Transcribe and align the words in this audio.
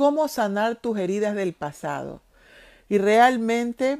cómo 0.00 0.28
sanar 0.28 0.76
tus 0.76 0.98
heridas 0.98 1.34
del 1.34 1.52
pasado. 1.52 2.22
Y 2.88 2.96
realmente 2.96 3.98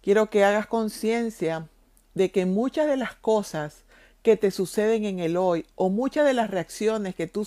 quiero 0.00 0.30
que 0.30 0.42
hagas 0.42 0.66
conciencia 0.66 1.68
de 2.14 2.30
que 2.30 2.46
muchas 2.46 2.86
de 2.86 2.96
las 2.96 3.14
cosas 3.14 3.84
que 4.22 4.38
te 4.38 4.50
suceden 4.50 5.04
en 5.04 5.18
el 5.18 5.36
hoy 5.36 5.66
o 5.74 5.90
muchas 5.90 6.24
de 6.24 6.32
las 6.32 6.50
reacciones 6.50 7.14
que 7.14 7.26
tú 7.26 7.46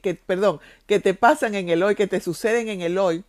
que 0.00 0.14
perdón, 0.14 0.60
que 0.86 1.00
te 1.00 1.14
pasan 1.14 1.56
en 1.56 1.68
el 1.68 1.82
hoy, 1.82 1.96
que 1.96 2.06
te 2.06 2.20
suceden 2.20 2.68
en 2.68 2.80
el 2.80 2.96
hoy, 2.96 3.24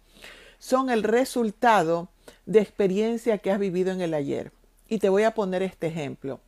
son 0.59 0.91
el 0.91 1.01
resultado 1.01 2.07
de 2.45 2.59
experiencia 2.59 3.39
que 3.39 3.49
has 3.49 3.57
vivido 3.57 3.91
en 3.91 4.01
el 4.01 4.13
ayer. 4.13 4.51
Y 4.87 4.99
te 4.99 5.09
voy 5.09 5.23
a 5.23 5.33
poner 5.33 5.63
este 5.63 5.87
ejemplo. 5.87 6.39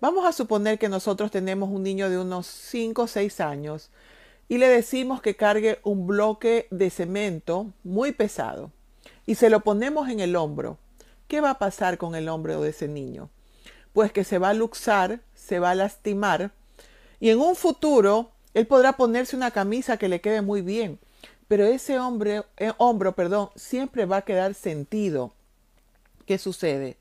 Vamos 0.00 0.24
a 0.24 0.32
suponer 0.32 0.78
que 0.78 0.88
nosotros 0.88 1.30
tenemos 1.30 1.68
un 1.68 1.82
niño 1.82 2.08
de 2.08 2.18
unos 2.18 2.46
5 2.46 3.02
o 3.02 3.06
6 3.06 3.40
años 3.40 3.90
y 4.48 4.58
le 4.58 4.68
decimos 4.68 5.22
que 5.22 5.36
cargue 5.36 5.78
un 5.84 6.06
bloque 6.06 6.66
de 6.70 6.90
cemento 6.90 7.72
muy 7.82 8.12
pesado 8.12 8.70
y 9.26 9.36
se 9.36 9.50
lo 9.50 9.60
ponemos 9.60 10.08
en 10.08 10.20
el 10.20 10.36
hombro. 10.36 10.78
¿Qué 11.28 11.40
va 11.40 11.50
a 11.50 11.58
pasar 11.58 11.98
con 11.98 12.14
el 12.14 12.28
hombro 12.28 12.60
de 12.60 12.70
ese 12.70 12.88
niño? 12.88 13.30
Pues 13.92 14.12
que 14.12 14.24
se 14.24 14.38
va 14.38 14.50
a 14.50 14.54
luxar, 14.54 15.20
se 15.34 15.58
va 15.58 15.70
a 15.70 15.74
lastimar 15.74 16.52
y 17.20 17.30
en 17.30 17.40
un 17.40 17.56
futuro 17.56 18.30
él 18.52 18.66
podrá 18.66 18.94
ponerse 18.94 19.36
una 19.36 19.50
camisa 19.50 19.96
que 19.96 20.08
le 20.08 20.20
quede 20.20 20.42
muy 20.42 20.62
bien, 20.62 20.98
pero 21.48 21.64
ese 21.64 21.98
hombre, 21.98 22.44
eh, 22.56 22.72
hombro 22.78 23.14
perdón, 23.14 23.50
siempre 23.56 24.04
va 24.04 24.18
a 24.18 24.24
quedar 24.24 24.54
sentido. 24.54 25.32
¿Qué 26.26 26.38
sucede? 26.38 26.96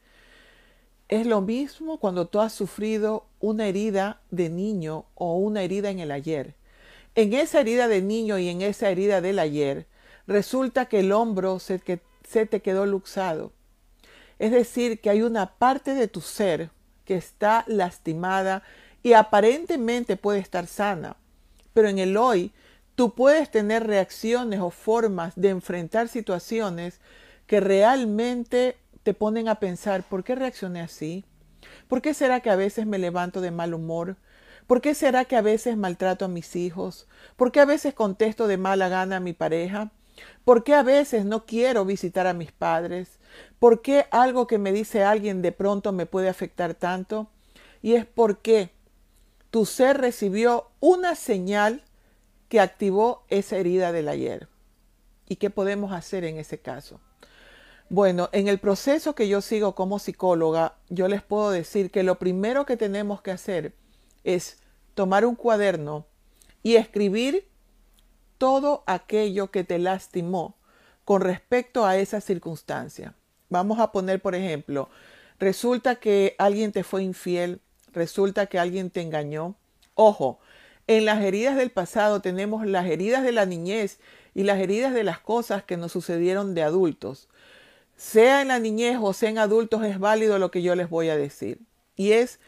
Es 1.09 1.27
lo 1.27 1.41
mismo 1.41 1.99
cuando 1.99 2.27
tú 2.27 2.39
has 2.39 2.53
sufrido 2.53 3.25
una 3.39 3.67
herida 3.67 4.21
de 4.31 4.49
niño 4.49 5.05
o 5.15 5.37
una 5.37 5.61
herida 5.61 5.89
en 5.89 5.99
el 5.99 6.11
ayer. 6.11 6.55
En 7.15 7.33
esa 7.33 7.59
herida 7.59 7.87
de 7.87 8.01
niño 8.01 8.39
y 8.39 8.49
en 8.49 8.61
esa 8.61 8.89
herida 8.89 9.21
del 9.21 9.39
ayer, 9.39 9.85
resulta 10.25 10.85
que 10.85 10.99
el 10.99 11.11
hombro 11.11 11.59
se, 11.59 11.81
se 12.27 12.45
te 12.45 12.61
quedó 12.61 12.85
luxado. 12.85 13.51
Es 14.39 14.51
decir, 14.51 14.99
que 14.99 15.09
hay 15.09 15.21
una 15.21 15.55
parte 15.57 15.93
de 15.93 16.07
tu 16.07 16.21
ser 16.21 16.71
que 17.05 17.15
está 17.15 17.65
lastimada 17.67 18.63
y 19.03 19.13
aparentemente 19.13 20.17
puede 20.17 20.39
estar 20.39 20.65
sana. 20.65 21.17
Pero 21.73 21.87
en 21.87 21.99
el 21.99 22.17
hoy, 22.17 22.51
tú 22.95 23.13
puedes 23.13 23.51
tener 23.51 23.85
reacciones 23.85 24.59
o 24.59 24.71
formas 24.71 25.33
de 25.35 25.49
enfrentar 25.49 26.07
situaciones 26.07 26.99
que 27.45 27.59
realmente 27.59 28.77
te 29.03 29.13
ponen 29.13 29.49
a 29.49 29.55
pensar, 29.55 30.03
¿por 30.03 30.23
qué 30.23 30.33
reaccioné 30.33 30.81
así? 30.81 31.25
¿Por 31.87 32.01
qué 32.01 32.13
será 32.13 32.39
que 32.39 32.49
a 32.49 32.55
veces 32.55 32.87
me 32.87 32.97
levanto 32.97 33.41
de 33.41 33.51
mal 33.51 33.73
humor? 33.73 34.15
¿Por 34.67 34.81
qué 34.81 34.95
será 34.95 35.25
que 35.25 35.35
a 35.35 35.41
veces 35.41 35.77
maltrato 35.77 36.25
a 36.25 36.29
mis 36.29 36.55
hijos? 36.55 37.07
¿Por 37.35 37.51
qué 37.51 37.59
a 37.59 37.65
veces 37.65 37.93
contesto 37.93 38.47
de 38.47 38.57
mala 38.57 38.89
gana 38.89 39.17
a 39.17 39.19
mi 39.19 39.33
pareja? 39.33 39.91
¿Por 40.45 40.63
qué 40.63 40.73
a 40.73 40.83
veces 40.83 41.25
no 41.25 41.45
quiero 41.45 41.85
visitar 41.85 42.27
a 42.27 42.33
mis 42.33 42.51
padres? 42.51 43.19
¿Por 43.59 43.81
qué 43.81 44.05
algo 44.11 44.47
que 44.47 44.57
me 44.57 44.71
dice 44.71 45.03
alguien 45.03 45.41
de 45.41 45.51
pronto 45.51 45.91
me 45.91 46.05
puede 46.05 46.29
afectar 46.29 46.75
tanto? 46.75 47.27
Y 47.81 47.93
es 47.93 48.05
porque 48.05 48.71
tu 49.49 49.65
ser 49.65 49.99
recibió 49.99 50.69
una 50.79 51.15
señal 51.15 51.83
que 52.47 52.59
activó 52.59 53.23
esa 53.29 53.57
herida 53.57 53.91
del 53.91 54.07
ayer. 54.07 54.47
¿Y 55.27 55.37
qué 55.37 55.49
podemos 55.49 55.91
hacer 55.91 56.23
en 56.23 56.37
ese 56.37 56.59
caso? 56.59 56.99
Bueno, 57.89 58.29
en 58.31 58.47
el 58.47 58.59
proceso 58.59 59.13
que 59.15 59.27
yo 59.27 59.41
sigo 59.41 59.75
como 59.75 59.99
psicóloga, 59.99 60.75
yo 60.89 61.07
les 61.07 61.21
puedo 61.21 61.51
decir 61.51 61.91
que 61.91 62.03
lo 62.03 62.17
primero 62.17 62.65
que 62.65 62.77
tenemos 62.77 63.21
que 63.21 63.31
hacer 63.31 63.73
es 64.23 64.57
tomar 64.93 65.25
un 65.25 65.35
cuaderno 65.35 66.05
y 66.61 66.75
escribir 66.75 67.47
todo 68.37 68.83
aquello 68.87 69.51
que 69.51 69.63
te 69.63 69.79
lastimó 69.79 70.57
con 71.05 71.21
respecto 71.21 71.85
a 71.85 71.97
esa 71.97 72.21
circunstancia. 72.21 73.15
Vamos 73.49 73.79
a 73.79 73.91
poner, 73.91 74.21
por 74.21 74.35
ejemplo, 74.35 74.89
resulta 75.39 75.95
que 75.95 76.35
alguien 76.37 76.71
te 76.71 76.83
fue 76.83 77.03
infiel, 77.03 77.61
resulta 77.91 78.47
que 78.47 78.59
alguien 78.59 78.89
te 78.89 79.01
engañó. 79.01 79.55
Ojo, 79.95 80.39
en 80.87 81.05
las 81.05 81.21
heridas 81.21 81.55
del 81.55 81.71
pasado 81.71 82.21
tenemos 82.21 82.65
las 82.65 82.87
heridas 82.87 83.23
de 83.23 83.31
la 83.31 83.45
niñez 83.45 83.99
y 84.33 84.43
las 84.43 84.59
heridas 84.59 84.93
de 84.93 85.03
las 85.03 85.19
cosas 85.19 85.63
que 85.63 85.77
nos 85.77 85.91
sucedieron 85.91 86.55
de 86.55 86.63
adultos. 86.63 87.29
Sea 87.95 88.41
en 88.41 88.47
la 88.49 88.59
niñez 88.59 88.97
o 88.99 89.13
sea 89.13 89.29
en 89.29 89.37
adultos 89.37 89.83
es 89.83 89.99
válido 89.99 90.39
lo 90.39 90.51
que 90.51 90.61
yo 90.61 90.75
les 90.75 90.89
voy 90.89 91.09
a 91.09 91.15
decir. 91.15 91.59
Y 91.95 92.13
es 92.13 92.39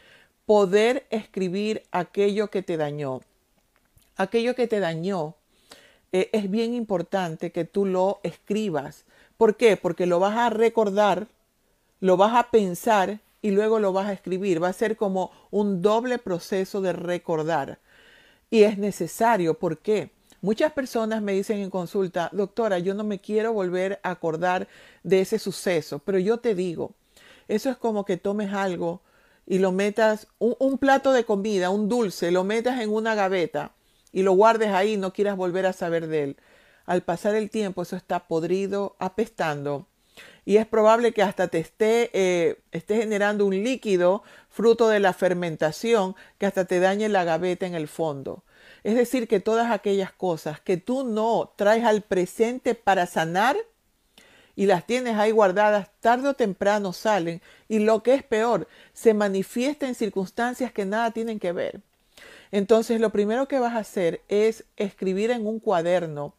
poder 0.45 1.05
escribir 1.09 1.83
aquello 1.91 2.49
que 2.49 2.61
te 2.61 2.77
dañó. 2.77 3.21
Aquello 4.15 4.55
que 4.55 4.67
te 4.67 4.79
dañó 4.79 5.35
eh, 6.11 6.29
es 6.31 6.49
bien 6.49 6.73
importante 6.73 7.51
que 7.51 7.65
tú 7.65 7.85
lo 7.85 8.19
escribas. 8.23 9.05
¿Por 9.37 9.57
qué? 9.57 9.75
Porque 9.75 10.05
lo 10.05 10.19
vas 10.19 10.37
a 10.37 10.49
recordar, 10.49 11.27
lo 11.99 12.15
vas 12.15 12.35
a 12.35 12.51
pensar 12.51 13.19
y 13.41 13.51
luego 13.51 13.79
lo 13.79 13.91
vas 13.91 14.07
a 14.07 14.13
escribir. 14.13 14.63
Va 14.63 14.69
a 14.69 14.73
ser 14.73 14.95
como 14.95 15.31
un 15.51 15.81
doble 15.81 16.17
proceso 16.17 16.81
de 16.81 16.93
recordar. 16.93 17.79
Y 18.49 18.63
es 18.63 18.77
necesario. 18.77 19.55
¿Por 19.59 19.79
qué? 19.79 20.11
Muchas 20.41 20.73
personas 20.73 21.23
me 21.23 21.33
dicen 21.33 21.57
en 21.57 21.71
consulta, 21.71 22.29
doctora, 22.31 22.77
yo 22.77 22.93
no 22.93 23.03
me 23.03 23.19
quiero 23.19 23.51
volver 23.51 23.99
a 24.03 24.11
acordar 24.11 24.67
de 25.03 25.21
ese 25.21 25.39
suceso, 25.39 25.97
pero 25.97 26.19
yo 26.19 26.37
te 26.37 26.53
digo, 26.53 26.91
eso 27.47 27.71
es 27.71 27.77
como 27.77 28.05
que 28.05 28.17
tomes 28.17 28.53
algo 28.53 29.01
y 29.45 29.59
lo 29.59 29.71
metas, 29.71 30.27
un, 30.39 30.77
plato 30.77 31.13
de 31.13 31.23
comida, 31.23 31.69
un 31.69 31.87
dulce, 31.87 32.31
lo 32.31 32.43
metas 32.43 32.81
en 32.81 32.91
una 32.91 33.15
gaveta 33.15 33.73
y 34.11 34.23
lo 34.23 34.33
guardes 34.33 34.69
ahí 34.69 34.97
no 34.97 35.13
quieras 35.13 35.37
volver 35.37 35.65
a 35.65 35.73
saber 35.73 36.07
de 36.07 36.23
él. 36.23 36.37
Al 36.85 37.03
pasar 37.03 37.35
el 37.35 37.49
tiempo 37.49 37.81
eso 37.81 37.95
está 37.95 38.27
podrido, 38.27 38.95
apestando 38.99 39.87
y 40.45 40.57
es 40.57 40.67
probable 40.67 41.11
que 41.11 41.23
hasta 41.23 41.47
te 41.47 41.57
esté, 41.57 42.11
eh, 42.13 42.59
esté 42.71 42.97
generando 42.97 43.45
un 43.45 43.63
líquido 43.63 44.23
fruto 44.49 44.87
de 44.87 44.99
la 44.99 45.13
fermentación 45.13 46.15
que 46.37 46.45
hasta 46.45 46.65
te 46.65 46.79
dañe 46.79 47.09
la 47.09 47.23
gaveta 47.23 47.65
en 47.65 47.73
el 47.73 47.87
fondo. 47.87 48.43
Es 48.83 48.95
decir, 48.95 49.27
que 49.27 49.39
todas 49.39 49.71
aquellas 49.71 50.13
cosas 50.13 50.61
que 50.61 50.77
tú 50.77 51.03
no 51.03 51.53
traes 51.55 51.83
al 51.83 52.03
presente 52.03 52.75
para 52.75 53.07
sanar, 53.07 53.57
y 54.55 54.65
las 54.65 54.85
tienes 54.85 55.17
ahí 55.17 55.31
guardadas, 55.31 55.89
tarde 55.99 56.29
o 56.29 56.33
temprano 56.33 56.93
salen 56.93 57.41
y 57.67 57.79
lo 57.79 58.03
que 58.03 58.13
es 58.13 58.23
peor, 58.23 58.67
se 58.93 59.13
manifiesta 59.13 59.87
en 59.87 59.95
circunstancias 59.95 60.71
que 60.71 60.85
nada 60.85 61.11
tienen 61.11 61.39
que 61.39 61.51
ver. 61.51 61.81
Entonces 62.51 63.01
lo 63.01 63.09
primero 63.11 63.47
que 63.47 63.59
vas 63.59 63.73
a 63.73 63.79
hacer 63.79 64.21
es 64.29 64.63
escribir 64.77 65.31
en 65.31 65.45
un 65.45 65.59
cuaderno 65.59 66.33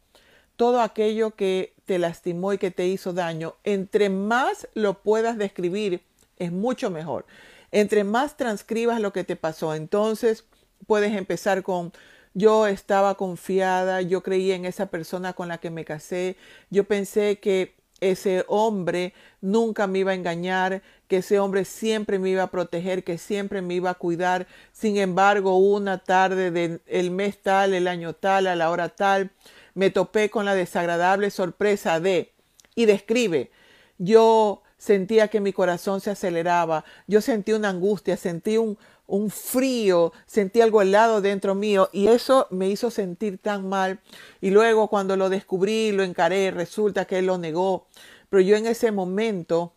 todo 0.56 0.81
aquello 0.81 1.32
que 1.32 1.75
te 1.84 1.99
lastimó 1.99 2.53
y 2.53 2.59
que 2.59 2.71
te 2.71 2.87
hizo 2.87 3.12
daño. 3.12 3.56
Entre 3.65 4.09
más 4.09 4.69
lo 4.75 5.03
puedas 5.03 5.37
describir, 5.37 6.03
es 6.38 6.53
mucho 6.53 6.91
mejor. 6.91 7.26
Entre 7.71 8.05
más 8.05 8.37
transcribas 8.37 9.00
lo 9.00 9.12
que 9.12 9.25
te 9.25 9.37
pasó, 9.37 9.75
entonces 9.75 10.44
puedes 10.87 11.15
empezar 11.15 11.62
con 11.62 11.93
yo 12.32 12.66
estaba 12.66 13.15
confiada, 13.16 14.03
yo 14.03 14.22
creía 14.22 14.56
en 14.56 14.66
esa 14.66 14.87
persona 14.87 15.32
con 15.32 15.49
la 15.49 15.59
que 15.59 15.71
me 15.71 15.87
casé, 15.87 16.37
yo 16.69 16.84
pensé 16.84 17.38
que 17.38 17.75
ese 18.00 18.44
hombre 18.48 19.14
nunca 19.40 19.86
me 19.86 20.00
iba 20.00 20.12
a 20.12 20.14
engañar, 20.14 20.82
que 21.08 21.18
ese 21.18 21.38
hombre 21.38 21.64
siempre 21.64 22.18
me 22.18 22.30
iba 22.30 22.42
a 22.42 22.50
proteger, 22.50 23.04
que 23.04 23.18
siempre 23.18 23.62
me 23.62 23.74
iba 23.74 23.90
a 23.90 23.94
cuidar. 23.94 24.46
Sin 24.72 24.96
embargo, 24.96 25.56
una 25.56 25.98
tarde 25.98 26.50
del 26.50 27.10
mes 27.10 27.38
tal, 27.42 27.74
el 27.74 27.88
año 27.88 28.12
tal, 28.12 28.46
a 28.46 28.56
la 28.56 28.70
hora 28.70 28.88
tal, 28.88 29.30
me 29.74 29.90
topé 29.90 30.30
con 30.30 30.44
la 30.44 30.54
desagradable 30.54 31.30
sorpresa 31.30 32.00
de, 32.00 32.32
y 32.74 32.86
describe, 32.86 33.50
yo 33.98 34.62
sentía 34.78 35.28
que 35.28 35.40
mi 35.40 35.52
corazón 35.52 36.00
se 36.00 36.10
aceleraba, 36.10 36.84
yo 37.06 37.20
sentí 37.20 37.52
una 37.52 37.70
angustia, 37.70 38.16
sentí 38.16 38.58
un, 38.58 38.78
un 39.06 39.31
frío, 39.31 40.12
sentí 40.27 40.61
algo 40.61 40.83
helado 40.83 41.21
dentro 41.21 41.55
mío 41.55 41.89
y 41.93 42.09
eso 42.09 42.47
me 42.50 42.69
hizo 42.69 42.91
sentir 42.91 43.39
tan 43.39 43.69
mal. 43.69 44.00
Y 44.41 44.50
luego 44.50 44.89
cuando 44.89 45.17
lo 45.17 45.28
descubrí, 45.28 45.93
lo 45.93 46.03
encaré, 46.03 46.50
resulta 46.50 47.05
que 47.05 47.19
él 47.19 47.26
lo 47.26 47.38
negó. 47.38 47.87
Pero 48.29 48.41
yo 48.41 48.56
en 48.56 48.67
ese 48.67 48.91
momento 48.93 49.73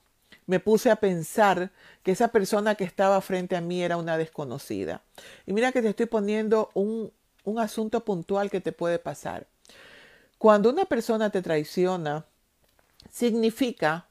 me 0.47 0.59
puse 0.59 0.89
a 0.89 0.95
pensar 0.95 1.71
que 2.01 2.11
esa 2.11 2.29
persona 2.29 2.75
que 2.75 2.83
estaba 2.83 3.21
frente 3.21 3.55
a 3.55 3.61
mí 3.61 3.83
era 3.83 3.97
una 3.97 4.17
desconocida. 4.17 5.03
Y 5.45 5.53
mira 5.53 5.71
que 5.71 5.81
te 5.81 5.89
estoy 5.89 6.07
poniendo 6.07 6.71
un, 6.73 7.11
un 7.43 7.59
asunto 7.59 8.03
puntual 8.03 8.49
que 8.49 8.61
te 8.61 8.71
puede 8.71 8.97
pasar. 8.97 9.45
Cuando 10.39 10.69
una 10.69 10.85
persona 10.85 11.29
te 11.29 11.41
traiciona, 11.41 12.25
significa, 13.11 14.07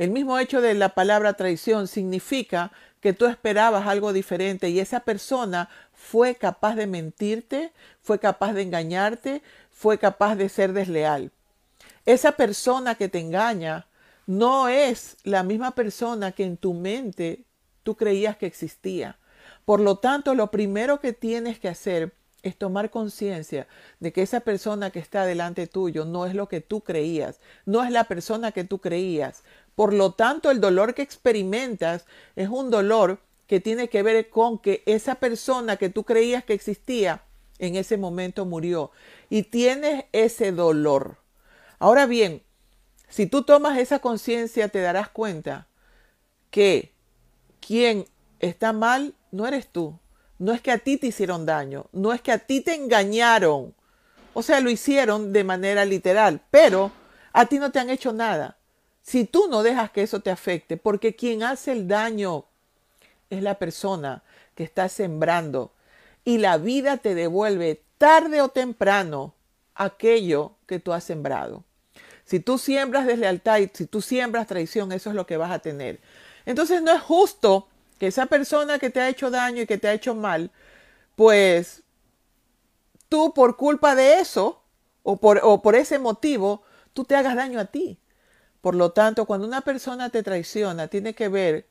el 0.00 0.10
mismo 0.10 0.38
hecho 0.38 0.62
de 0.62 0.72
la 0.72 0.94
palabra 0.94 1.34
traición 1.34 1.86
significa 1.86 2.72
que 3.02 3.12
tú 3.12 3.26
esperabas 3.26 3.86
algo 3.86 4.14
diferente 4.14 4.70
y 4.70 4.80
esa 4.80 5.00
persona 5.00 5.68
fue 5.92 6.36
capaz 6.36 6.74
de 6.74 6.86
mentirte, 6.86 7.74
fue 8.00 8.18
capaz 8.18 8.54
de 8.54 8.62
engañarte, 8.62 9.42
fue 9.70 9.98
capaz 9.98 10.36
de 10.36 10.48
ser 10.48 10.72
desleal. 10.72 11.32
Esa 12.06 12.32
persona 12.32 12.94
que 12.94 13.10
te 13.10 13.18
engaña 13.18 13.88
no 14.24 14.70
es 14.70 15.18
la 15.22 15.42
misma 15.42 15.72
persona 15.72 16.32
que 16.32 16.44
en 16.44 16.56
tu 16.56 16.72
mente 16.72 17.44
tú 17.82 17.94
creías 17.94 18.38
que 18.38 18.46
existía. 18.46 19.18
Por 19.66 19.80
lo 19.80 19.98
tanto, 19.98 20.34
lo 20.34 20.50
primero 20.50 20.98
que 20.98 21.12
tienes 21.12 21.58
que 21.58 21.68
hacer 21.68 22.14
es 22.42 22.56
tomar 22.56 22.90
conciencia 22.90 23.66
de 23.98 24.12
que 24.12 24.22
esa 24.22 24.40
persona 24.40 24.90
que 24.90 24.98
está 24.98 25.26
delante 25.26 25.66
tuyo 25.66 26.04
no 26.04 26.26
es 26.26 26.34
lo 26.34 26.48
que 26.48 26.60
tú 26.60 26.80
creías, 26.80 27.40
no 27.66 27.84
es 27.84 27.90
la 27.90 28.04
persona 28.04 28.52
que 28.52 28.64
tú 28.64 28.78
creías. 28.78 29.42
Por 29.80 29.94
lo 29.94 30.12
tanto, 30.12 30.50
el 30.50 30.60
dolor 30.60 30.92
que 30.92 31.00
experimentas 31.00 32.04
es 32.36 32.50
un 32.50 32.70
dolor 32.70 33.18
que 33.46 33.60
tiene 33.60 33.88
que 33.88 34.02
ver 34.02 34.28
con 34.28 34.58
que 34.58 34.82
esa 34.84 35.14
persona 35.14 35.78
que 35.78 35.88
tú 35.88 36.04
creías 36.04 36.44
que 36.44 36.52
existía 36.52 37.22
en 37.58 37.76
ese 37.76 37.96
momento 37.96 38.44
murió 38.44 38.90
y 39.30 39.44
tienes 39.44 40.04
ese 40.12 40.52
dolor. 40.52 41.16
Ahora 41.78 42.04
bien, 42.04 42.42
si 43.08 43.24
tú 43.24 43.42
tomas 43.42 43.78
esa 43.78 44.00
conciencia 44.00 44.68
te 44.68 44.82
darás 44.82 45.08
cuenta 45.08 45.66
que 46.50 46.92
quien 47.66 48.04
está 48.38 48.74
mal 48.74 49.14
no 49.32 49.46
eres 49.46 49.66
tú, 49.66 49.98
no 50.38 50.52
es 50.52 50.60
que 50.60 50.72
a 50.72 50.78
ti 50.78 50.98
te 50.98 51.06
hicieron 51.06 51.46
daño, 51.46 51.86
no 51.92 52.12
es 52.12 52.20
que 52.20 52.32
a 52.32 52.38
ti 52.38 52.60
te 52.60 52.74
engañaron. 52.74 53.74
O 54.34 54.42
sea, 54.42 54.60
lo 54.60 54.68
hicieron 54.68 55.32
de 55.32 55.42
manera 55.42 55.86
literal, 55.86 56.42
pero 56.50 56.92
a 57.32 57.46
ti 57.46 57.58
no 57.58 57.72
te 57.72 57.78
han 57.78 57.88
hecho 57.88 58.12
nada. 58.12 58.58
Si 59.02 59.24
tú 59.24 59.48
no 59.48 59.62
dejas 59.62 59.90
que 59.90 60.02
eso 60.02 60.20
te 60.20 60.30
afecte, 60.30 60.76
porque 60.76 61.16
quien 61.16 61.42
hace 61.42 61.72
el 61.72 61.88
daño 61.88 62.44
es 63.30 63.42
la 63.42 63.58
persona 63.58 64.22
que 64.54 64.64
está 64.64 64.88
sembrando 64.88 65.72
y 66.24 66.38
la 66.38 66.58
vida 66.58 66.98
te 66.98 67.14
devuelve 67.14 67.82
tarde 67.98 68.42
o 68.42 68.48
temprano 68.48 69.34
aquello 69.74 70.52
que 70.66 70.78
tú 70.78 70.92
has 70.92 71.04
sembrado. 71.04 71.64
Si 72.24 72.38
tú 72.38 72.58
siembras 72.58 73.06
deslealtad 73.06 73.58
y 73.58 73.70
si 73.72 73.86
tú 73.86 74.00
siembras 74.00 74.46
traición, 74.46 74.92
eso 74.92 75.10
es 75.10 75.16
lo 75.16 75.26
que 75.26 75.36
vas 75.36 75.50
a 75.50 75.58
tener. 75.58 76.00
Entonces 76.46 76.82
no 76.82 76.92
es 76.92 77.00
justo 77.00 77.68
que 77.98 78.06
esa 78.06 78.26
persona 78.26 78.78
que 78.78 78.90
te 78.90 79.00
ha 79.00 79.08
hecho 79.08 79.30
daño 79.30 79.62
y 79.62 79.66
que 79.66 79.78
te 79.78 79.88
ha 79.88 79.92
hecho 79.92 80.14
mal, 80.14 80.50
pues 81.16 81.82
tú 83.08 83.34
por 83.34 83.56
culpa 83.56 83.94
de 83.94 84.20
eso 84.20 84.62
o 85.02 85.16
por, 85.16 85.40
o 85.42 85.60
por 85.60 85.74
ese 85.74 85.98
motivo, 85.98 86.62
tú 86.94 87.04
te 87.04 87.16
hagas 87.16 87.34
daño 87.34 87.58
a 87.58 87.64
ti. 87.64 87.98
Por 88.60 88.74
lo 88.74 88.92
tanto, 88.92 89.24
cuando 89.24 89.46
una 89.46 89.62
persona 89.62 90.10
te 90.10 90.22
traiciona, 90.22 90.88
tiene 90.88 91.14
que 91.14 91.28
ver 91.28 91.66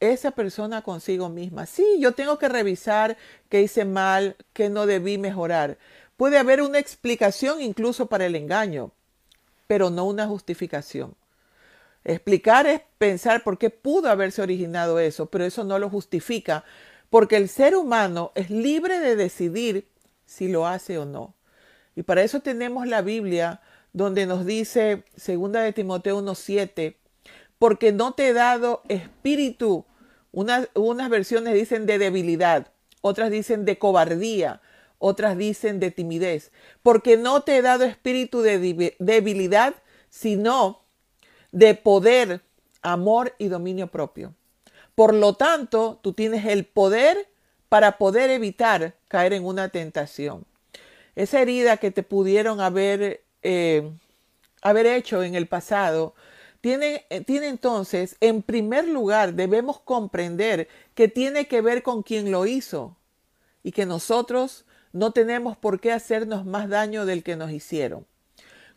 esa 0.00 0.30
persona 0.30 0.82
consigo 0.82 1.28
misma. 1.28 1.66
Sí, 1.66 1.84
yo 1.98 2.12
tengo 2.12 2.38
que 2.38 2.48
revisar 2.48 3.16
qué 3.48 3.62
hice 3.62 3.84
mal, 3.84 4.36
qué 4.52 4.68
no 4.68 4.86
debí 4.86 5.18
mejorar. 5.18 5.78
Puede 6.16 6.38
haber 6.38 6.62
una 6.62 6.78
explicación 6.78 7.60
incluso 7.60 8.06
para 8.06 8.26
el 8.26 8.36
engaño, 8.36 8.92
pero 9.66 9.90
no 9.90 10.04
una 10.04 10.26
justificación. 10.26 11.14
Explicar 12.04 12.66
es 12.66 12.82
pensar 12.98 13.42
por 13.42 13.58
qué 13.58 13.70
pudo 13.70 14.10
haberse 14.10 14.42
originado 14.42 14.98
eso, 14.98 15.26
pero 15.26 15.44
eso 15.44 15.64
no 15.64 15.78
lo 15.78 15.88
justifica, 15.88 16.64
porque 17.08 17.36
el 17.36 17.48
ser 17.48 17.74
humano 17.74 18.32
es 18.34 18.50
libre 18.50 19.00
de 19.00 19.16
decidir 19.16 19.88
si 20.26 20.48
lo 20.48 20.66
hace 20.66 20.98
o 20.98 21.06
no. 21.06 21.34
Y 21.96 22.02
para 22.02 22.22
eso 22.22 22.40
tenemos 22.40 22.86
la 22.86 23.02
Biblia 23.02 23.62
donde 23.94 24.26
nos 24.26 24.44
dice, 24.44 25.04
segunda 25.16 25.62
de 25.62 25.72
Timoteo 25.72 26.20
1.7, 26.20 26.96
porque 27.58 27.92
no 27.92 28.12
te 28.12 28.28
he 28.28 28.32
dado 28.34 28.82
espíritu. 28.88 29.86
Unas, 30.32 30.68
unas 30.74 31.08
versiones 31.08 31.54
dicen 31.54 31.86
de 31.86 31.98
debilidad, 31.98 32.72
otras 33.00 33.30
dicen 33.30 33.64
de 33.64 33.78
cobardía, 33.78 34.60
otras 34.98 35.38
dicen 35.38 35.80
de 35.80 35.90
timidez, 35.90 36.50
porque 36.82 37.16
no 37.16 37.42
te 37.42 37.56
he 37.56 37.62
dado 37.62 37.84
espíritu 37.84 38.42
de 38.42 38.96
debilidad, 38.98 39.74
sino 40.10 40.82
de 41.52 41.74
poder, 41.74 42.42
amor 42.82 43.34
y 43.38 43.48
dominio 43.48 43.86
propio. 43.86 44.34
Por 44.94 45.14
lo 45.14 45.34
tanto, 45.34 46.00
tú 46.02 46.12
tienes 46.12 46.44
el 46.46 46.66
poder 46.66 47.28
para 47.68 47.98
poder 47.98 48.30
evitar 48.30 48.94
caer 49.08 49.32
en 49.32 49.44
una 49.44 49.68
tentación. 49.68 50.46
Esa 51.16 51.40
herida 51.40 51.76
que 51.76 51.90
te 51.90 52.02
pudieron 52.02 52.60
haber, 52.60 53.23
eh, 53.44 53.92
haber 54.62 54.86
hecho 54.86 55.22
en 55.22 55.36
el 55.36 55.46
pasado, 55.46 56.14
tiene, 56.60 57.04
eh, 57.10 57.20
tiene 57.20 57.48
entonces, 57.48 58.16
en 58.20 58.42
primer 58.42 58.88
lugar, 58.88 59.34
debemos 59.34 59.78
comprender 59.80 60.66
que 60.94 61.08
tiene 61.08 61.46
que 61.46 61.60
ver 61.60 61.82
con 61.82 62.02
quien 62.02 62.30
lo 62.30 62.46
hizo 62.46 62.96
y 63.62 63.72
que 63.72 63.86
nosotros 63.86 64.64
no 64.92 65.10
tenemos 65.12 65.56
por 65.56 65.78
qué 65.78 65.92
hacernos 65.92 66.46
más 66.46 66.68
daño 66.68 67.04
del 67.04 67.22
que 67.22 67.36
nos 67.36 67.50
hicieron. 67.50 68.06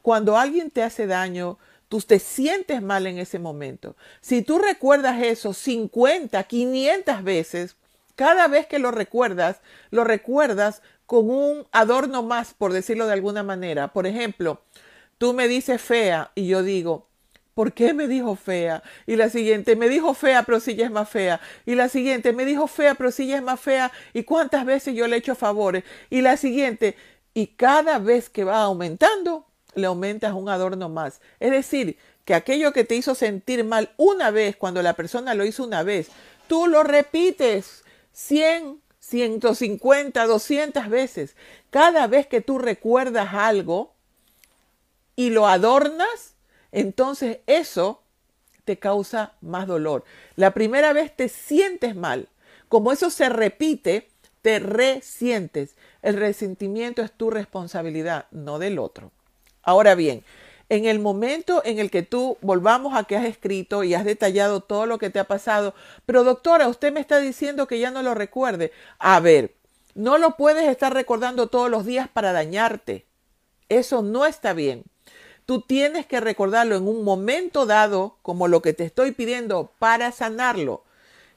Cuando 0.02 0.38
alguien 0.38 0.70
te 0.70 0.84
hace 0.84 1.08
daño, 1.08 1.58
tú 1.88 2.02
te 2.02 2.20
sientes 2.20 2.82
mal 2.82 3.08
en 3.08 3.20
ese 3.20 3.40
momento. 3.40 3.96
Si 4.22 4.42
tú 4.42 4.58
recuerdas 4.60 5.22
eso 5.22 5.54
50, 5.54 6.44
500 6.44 7.24
veces, 7.24 7.76
cada 8.16 8.48
vez 8.48 8.68
que 8.68 8.80
lo 8.80 8.92
recuerdas, 8.92 9.62
lo 9.92 10.04
recuerdas 10.04 10.82
con 11.08 11.30
un 11.30 11.66
adorno 11.72 12.22
más, 12.22 12.54
por 12.54 12.74
decirlo 12.74 13.08
de 13.08 13.14
alguna 13.14 13.42
manera. 13.42 13.88
Por 13.88 14.06
ejemplo, 14.06 14.62
tú 15.18 15.34
me 15.34 15.48
dices 15.48 15.82
fea 15.82 16.32
y 16.36 16.48
yo 16.48 16.62
digo, 16.62 17.08
¿por 17.56 17.74
qué 17.74 17.96
me 17.96 18.08
dijo 18.08 18.36
fea? 18.36 18.84
Y 19.08 19.16
la 19.16 19.30
siguiente, 19.30 19.76
me 19.76 19.90
dijo 19.90 20.14
fea, 20.14 20.44
pero 20.44 20.60
si 20.60 20.80
es 20.80 20.92
más 20.92 21.10
fea. 21.10 21.42
Y 21.66 21.74
la 21.74 21.90
siguiente, 21.90 22.34
me 22.34 22.46
dijo 22.46 22.68
fea, 22.68 22.94
pero 22.94 23.10
si 23.12 23.34
es 23.34 23.42
más 23.42 23.60
fea. 23.60 23.92
¿Y 24.14 24.24
cuántas 24.24 24.66
veces 24.66 24.94
yo 24.94 25.08
le 25.08 25.16
he 25.16 25.20
hecho 25.20 25.34
favores? 25.34 25.84
Y 26.10 26.22
la 26.22 26.38
siguiente, 26.38 26.96
y 27.34 27.48
cada 27.48 27.98
vez 28.00 28.30
que 28.30 28.44
va 28.44 28.62
aumentando, 28.62 29.48
le 29.76 29.88
aumentas 29.88 30.34
un 30.34 30.50
adorno 30.50 30.90
más. 30.90 31.22
Es 31.40 31.52
decir, 31.52 31.98
que 32.26 32.36
aquello 32.36 32.74
que 32.74 32.84
te 32.84 32.96
hizo 32.96 33.16
sentir 33.16 33.64
mal 33.64 33.92
una 33.96 34.30
vez, 34.30 34.58
cuando 34.58 34.82
la 34.82 34.94
persona 34.94 35.34
lo 35.34 35.46
hizo 35.46 35.64
una 35.64 35.84
vez, 35.84 36.10
tú 36.48 36.68
lo 36.68 36.84
repites 36.84 37.86
100, 38.12 38.82
150, 39.08 40.26
200 40.26 40.90
veces. 40.90 41.36
Cada 41.70 42.08
vez 42.08 42.28
que 42.28 42.42
tú 42.42 42.60
recuerdas 42.60 43.34
algo 43.34 43.94
y 45.16 45.30
lo 45.30 45.48
adornas, 45.48 46.36
entonces 46.72 47.40
eso 47.48 48.02
te 48.66 48.78
causa 48.78 49.34
más 49.40 49.66
dolor. 49.66 50.04
La 50.36 50.54
primera 50.54 50.92
vez 50.92 51.16
te 51.16 51.30
sientes 51.30 51.96
mal. 51.96 52.28
Como 52.68 52.92
eso 52.92 53.10
se 53.10 53.30
repite, 53.30 54.10
te 54.42 54.60
resientes. 54.60 55.76
El 56.02 56.18
resentimiento 56.18 57.02
es 57.02 57.12
tu 57.14 57.30
responsabilidad, 57.30 58.26
no 58.32 58.60
del 58.60 58.78
otro. 58.78 59.12
Ahora 59.64 59.96
bien, 59.96 60.24
en 60.70 60.86
el 60.86 61.00
momento 61.00 61.62
en 61.64 61.80
el 61.80 61.90
que 61.90 62.04
tú 62.04 62.38
volvamos 62.42 62.96
a 62.96 63.06
que 63.06 63.16
has 63.16 63.26
escrito 63.26 63.84
y 63.84 63.94
has 63.94 64.04
detallado 64.04 64.62
todo 64.62 64.86
lo 64.86 64.98
que 64.98 65.10
te 65.10 65.20
ha 65.20 65.24
pasado, 65.24 65.74
pero 66.06 66.24
doctora, 66.24 66.68
usted 66.68 66.92
me 66.92 67.00
está 67.00 67.20
diciendo 67.20 67.68
que 67.68 67.80
ya 67.80 67.92
no 67.92 68.04
lo 68.04 68.14
recuerde. 68.14 68.72
A 69.00 69.20
ver, 69.20 69.56
no 69.96 70.18
lo 70.18 70.36
puedes 70.36 70.68
estar 70.68 70.94
recordando 70.94 71.48
todos 71.48 71.72
los 71.72 71.86
días 71.86 72.10
para 72.10 72.34
dañarte. 72.34 73.06
Eso 73.70 74.02
no 74.02 74.26
está 74.26 74.54
bien. 74.54 74.84
Tú 75.46 75.62
tienes 75.62 76.06
que 76.06 76.20
recordarlo 76.20 76.76
en 76.76 76.88
un 76.88 77.06
momento 77.06 77.66
dado, 77.66 78.18
como 78.22 78.50
lo 78.50 78.62
que 78.62 78.74
te 78.74 78.84
estoy 78.84 79.14
pidiendo, 79.14 79.72
para 79.80 80.12
sanarlo. 80.12 80.84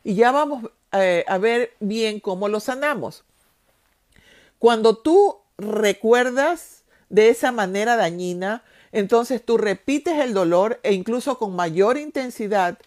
Y 0.02 0.16
ya 0.16 0.32
vamos 0.32 0.70
eh, 0.92 1.24
a 1.28 1.38
ver 1.38 1.74
bien 1.78 2.18
cómo 2.18 2.48
lo 2.48 2.58
sanamos. 2.58 3.24
Cuando 4.58 4.96
tú 4.98 5.38
recuerdas 5.56 6.82
de 7.08 7.28
esa 7.28 7.52
manera 7.52 7.96
dañina, 7.96 8.64
entonces 8.92 9.44
tú 9.44 9.56
repites 9.56 10.18
el 10.18 10.34
dolor 10.34 10.80
e 10.82 10.92
incluso 10.92 11.38
con 11.38 11.54
mayor 11.54 11.96
intensidad, 11.98 12.78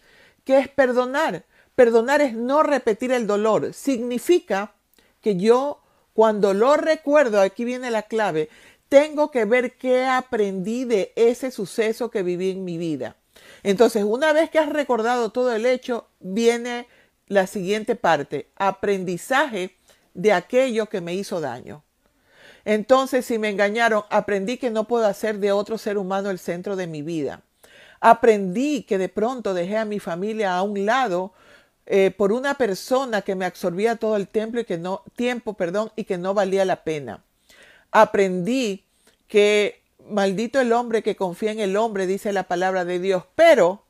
que 0.44 0.58
es 0.58 0.68
perdonar. 0.68 1.44
Perdonar 1.74 2.20
es 2.20 2.34
no 2.34 2.62
repetir 2.62 3.12
el 3.12 3.26
dolor. 3.26 3.72
Significa 3.72 4.74
que 5.20 5.36
yo, 5.36 5.80
cuando 6.12 6.54
lo 6.54 6.76
recuerdo, 6.76 7.40
aquí 7.40 7.64
viene 7.64 7.90
la 7.90 8.02
clave, 8.02 8.48
tengo 8.88 9.30
que 9.30 9.44
ver 9.44 9.76
qué 9.76 10.04
aprendí 10.04 10.84
de 10.84 11.12
ese 11.16 11.50
suceso 11.50 12.10
que 12.10 12.22
viví 12.22 12.50
en 12.50 12.64
mi 12.64 12.78
vida. 12.78 13.16
Entonces, 13.62 14.04
una 14.04 14.32
vez 14.32 14.50
que 14.50 14.58
has 14.58 14.68
recordado 14.68 15.30
todo 15.30 15.52
el 15.54 15.66
hecho, 15.66 16.06
viene 16.20 16.86
la 17.26 17.46
siguiente 17.46 17.96
parte, 17.96 18.50
aprendizaje 18.56 19.76
de 20.12 20.32
aquello 20.32 20.86
que 20.86 21.00
me 21.00 21.14
hizo 21.14 21.40
daño. 21.40 21.83
Entonces, 22.64 23.26
si 23.26 23.38
me 23.38 23.50
engañaron, 23.50 24.04
aprendí 24.10 24.56
que 24.56 24.70
no 24.70 24.84
puedo 24.84 25.06
hacer 25.06 25.38
de 25.38 25.52
otro 25.52 25.78
ser 25.78 25.98
humano 25.98 26.30
el 26.30 26.38
centro 26.38 26.76
de 26.76 26.86
mi 26.86 27.02
vida. 27.02 27.42
Aprendí 28.00 28.82
que 28.82 28.98
de 28.98 29.08
pronto 29.08 29.54
dejé 29.54 29.76
a 29.76 29.84
mi 29.84 29.98
familia 29.98 30.56
a 30.56 30.62
un 30.62 30.86
lado 30.86 31.32
eh, 31.86 32.10
por 32.16 32.32
una 32.32 32.54
persona 32.54 33.22
que 33.22 33.34
me 33.34 33.44
absorbía 33.44 33.96
todo 33.96 34.16
el 34.16 34.28
tiempo 34.28 34.58
y 34.58 34.64
que 34.64 34.78
no, 34.78 35.02
tiempo, 35.16 35.54
perdón, 35.54 35.92
y 35.96 36.04
que 36.04 36.16
no 36.16 36.32
valía 36.32 36.64
la 36.64 36.84
pena. 36.84 37.22
Aprendí 37.90 38.84
que 39.28 39.82
maldito 40.08 40.60
el 40.60 40.72
hombre 40.72 41.02
que 41.02 41.16
confía 41.16 41.52
en 41.52 41.60
el 41.60 41.76
hombre, 41.76 42.06
dice 42.06 42.32
la 42.32 42.44
palabra 42.44 42.84
de 42.84 42.98
Dios, 42.98 43.24
pero 43.34 43.84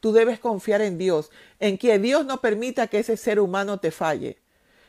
tú 0.00 0.12
debes 0.12 0.38
confiar 0.38 0.80
en 0.80 0.98
Dios, 0.98 1.30
en 1.60 1.78
que 1.78 1.98
Dios 1.98 2.26
no 2.26 2.40
permita 2.40 2.86
que 2.86 3.00
ese 3.00 3.16
ser 3.16 3.40
humano 3.40 3.78
te 3.78 3.90
falle. 3.90 4.38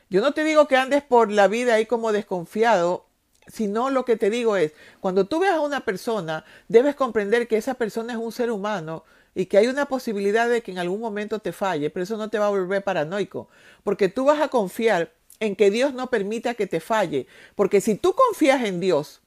Yo 0.09 0.21
no 0.21 0.33
te 0.33 0.43
digo 0.43 0.67
que 0.67 0.77
andes 0.77 1.03
por 1.03 1.31
la 1.31 1.47
vida 1.47 1.75
ahí 1.75 1.85
como 1.85 2.11
desconfiado 2.11 3.05
sino 3.47 3.89
lo 3.89 4.05
que 4.05 4.17
te 4.17 4.29
digo 4.29 4.57
es, 4.57 4.73
cuando 4.99 5.25
tú 5.25 5.39
veas 5.39 5.55
a 5.55 5.61
una 5.61 5.81
persona, 5.81 6.45
debes 6.67 6.95
comprender 6.95 7.47
que 7.47 7.57
esa 7.57 7.73
persona 7.73 8.13
es 8.13 8.19
un 8.19 8.31
ser 8.31 8.51
humano 8.51 9.03
y 9.35 9.47
que 9.47 9.57
hay 9.57 9.67
una 9.67 9.87
posibilidad 9.87 10.49
de 10.49 10.61
que 10.61 10.71
en 10.71 10.79
algún 10.79 10.99
momento 10.99 11.39
te 11.39 11.51
falle, 11.51 11.89
pero 11.89 12.03
eso 12.03 12.17
no 12.17 12.29
te 12.29 12.39
va 12.39 12.47
a 12.47 12.49
volver 12.49 12.83
paranoico, 12.83 13.49
porque 13.83 14.09
tú 14.09 14.25
vas 14.25 14.41
a 14.41 14.47
confiar 14.47 15.11
en 15.39 15.55
que 15.55 15.71
Dios 15.71 15.93
no 15.93 16.09
permita 16.09 16.53
que 16.53 16.67
te 16.67 16.79
falle. 16.79 17.27
Porque 17.55 17.81
si 17.81 17.95
tú 17.95 18.13
confías 18.13 18.63
en 18.63 18.79
Dios 18.79 19.21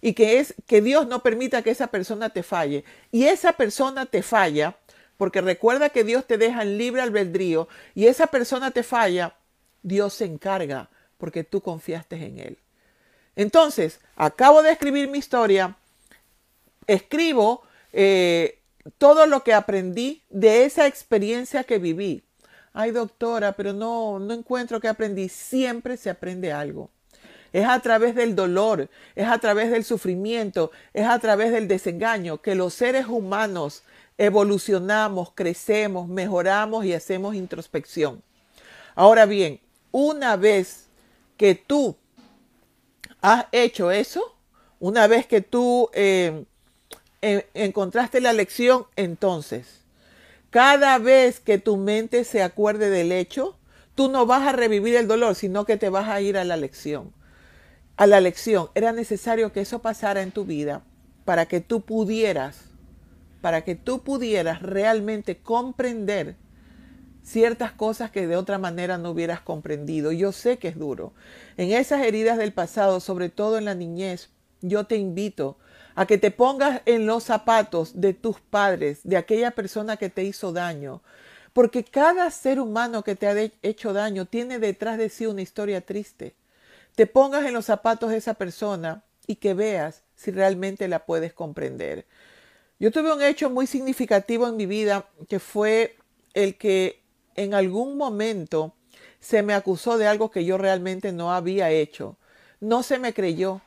y 0.00 0.14
que 0.14 0.38
es 0.38 0.54
que 0.66 0.80
Dios 0.80 1.06
no 1.06 1.22
permita 1.22 1.62
que 1.62 1.70
esa 1.70 1.88
persona 1.88 2.30
te 2.30 2.42
falle 2.42 2.84
y 3.12 3.24
esa 3.26 3.52
persona 3.52 4.06
te 4.06 4.22
falla, 4.22 4.76
porque 5.16 5.42
recuerda 5.42 5.90
que 5.90 6.04
Dios 6.04 6.26
te 6.26 6.38
deja 6.38 6.62
en 6.62 6.78
libre 6.78 7.02
albedrío 7.02 7.68
y 7.94 8.06
esa 8.06 8.28
persona 8.28 8.70
te 8.70 8.82
falla, 8.82 9.36
Dios 9.82 10.14
se 10.14 10.24
encarga 10.24 10.88
porque 11.18 11.44
tú 11.44 11.60
confiaste 11.60 12.16
en 12.16 12.38
Él. 12.38 12.58
Entonces, 13.40 14.00
acabo 14.16 14.62
de 14.62 14.70
escribir 14.70 15.08
mi 15.08 15.16
historia, 15.16 15.74
escribo 16.86 17.62
eh, 17.90 18.58
todo 18.98 19.24
lo 19.24 19.42
que 19.42 19.54
aprendí 19.54 20.22
de 20.28 20.66
esa 20.66 20.86
experiencia 20.86 21.64
que 21.64 21.78
viví. 21.78 22.22
Ay, 22.74 22.90
doctora, 22.90 23.52
pero 23.52 23.72
no, 23.72 24.18
no 24.18 24.34
encuentro 24.34 24.78
que 24.78 24.88
aprendí. 24.88 25.30
Siempre 25.30 25.96
se 25.96 26.10
aprende 26.10 26.52
algo. 26.52 26.90
Es 27.50 27.66
a 27.66 27.80
través 27.80 28.14
del 28.14 28.36
dolor, 28.36 28.90
es 29.16 29.26
a 29.26 29.38
través 29.38 29.70
del 29.70 29.84
sufrimiento, 29.84 30.70
es 30.92 31.06
a 31.06 31.18
través 31.18 31.50
del 31.50 31.66
desengaño 31.66 32.42
que 32.42 32.54
los 32.54 32.74
seres 32.74 33.06
humanos 33.06 33.84
evolucionamos, 34.18 35.32
crecemos, 35.34 36.08
mejoramos 36.08 36.84
y 36.84 36.92
hacemos 36.92 37.34
introspección. 37.34 38.22
Ahora 38.94 39.24
bien, 39.24 39.60
una 39.92 40.36
vez 40.36 40.88
que 41.38 41.54
tú 41.54 41.96
has 43.20 43.46
hecho 43.52 43.90
eso, 43.90 44.36
una 44.78 45.06
vez 45.06 45.26
que 45.26 45.40
tú 45.40 45.90
eh, 45.92 46.44
encontraste 47.20 48.20
la 48.20 48.32
lección, 48.32 48.86
entonces, 48.96 49.84
cada 50.50 50.98
vez 50.98 51.40
que 51.40 51.58
tu 51.58 51.76
mente 51.76 52.24
se 52.24 52.42
acuerde 52.42 52.90
del 52.90 53.12
hecho, 53.12 53.56
tú 53.94 54.08
no 54.08 54.26
vas 54.26 54.46
a 54.46 54.52
revivir 54.52 54.96
el 54.96 55.06
dolor, 55.06 55.34
sino 55.34 55.64
que 55.64 55.76
te 55.76 55.90
vas 55.90 56.08
a 56.08 56.20
ir 56.20 56.36
a 56.36 56.44
la 56.44 56.56
lección. 56.56 57.12
A 57.96 58.06
la 58.06 58.20
lección. 58.20 58.70
Era 58.74 58.92
necesario 58.92 59.52
que 59.52 59.60
eso 59.60 59.80
pasara 59.80 60.22
en 60.22 60.32
tu 60.32 60.44
vida 60.44 60.82
para 61.24 61.46
que 61.46 61.60
tú 61.60 61.82
pudieras, 61.82 62.62
para 63.42 63.62
que 63.62 63.74
tú 63.74 64.02
pudieras 64.02 64.62
realmente 64.62 65.36
comprender 65.36 66.36
ciertas 67.22 67.72
cosas 67.72 68.10
que 68.10 68.26
de 68.26 68.36
otra 68.36 68.58
manera 68.58 68.98
no 68.98 69.10
hubieras 69.10 69.40
comprendido. 69.40 70.12
Yo 70.12 70.32
sé 70.32 70.58
que 70.58 70.68
es 70.68 70.78
duro. 70.78 71.12
En 71.56 71.72
esas 71.72 72.02
heridas 72.02 72.38
del 72.38 72.52
pasado, 72.52 73.00
sobre 73.00 73.28
todo 73.28 73.58
en 73.58 73.64
la 73.66 73.74
niñez, 73.74 74.30
yo 74.62 74.84
te 74.84 74.96
invito 74.96 75.58
a 75.94 76.06
que 76.06 76.18
te 76.18 76.30
pongas 76.30 76.82
en 76.86 77.06
los 77.06 77.24
zapatos 77.24 78.00
de 78.00 78.14
tus 78.14 78.40
padres, 78.40 79.00
de 79.04 79.16
aquella 79.16 79.50
persona 79.50 79.96
que 79.96 80.08
te 80.08 80.24
hizo 80.24 80.52
daño, 80.52 81.02
porque 81.52 81.84
cada 81.84 82.30
ser 82.30 82.60
humano 82.60 83.02
que 83.02 83.16
te 83.16 83.26
ha 83.26 83.50
hecho 83.62 83.92
daño 83.92 84.24
tiene 84.24 84.58
detrás 84.58 84.98
de 84.98 85.08
sí 85.08 85.26
una 85.26 85.42
historia 85.42 85.80
triste. 85.80 86.34
Te 86.94 87.06
pongas 87.06 87.44
en 87.44 87.54
los 87.54 87.66
zapatos 87.66 88.10
de 88.10 88.18
esa 88.18 88.34
persona 88.34 89.04
y 89.26 89.36
que 89.36 89.54
veas 89.54 90.02
si 90.14 90.30
realmente 90.30 90.88
la 90.88 91.04
puedes 91.06 91.32
comprender. 91.32 92.06
Yo 92.78 92.90
tuve 92.90 93.12
un 93.12 93.22
hecho 93.22 93.50
muy 93.50 93.66
significativo 93.66 94.48
en 94.48 94.56
mi 94.56 94.66
vida 94.66 95.06
que 95.28 95.38
fue 95.38 95.96
el 96.34 96.56
que 96.56 96.99
en 97.42 97.54
algún 97.54 97.96
momento 97.96 98.74
se 99.18 99.42
me 99.42 99.54
acusó 99.54 99.98
de 99.98 100.06
algo 100.06 100.30
que 100.30 100.44
yo 100.44 100.58
realmente 100.58 101.12
no 101.12 101.32
había 101.32 101.70
hecho. 101.70 102.16
No 102.60 102.82
se 102.82 102.98
me 102.98 103.14
creyó. 103.14 103.62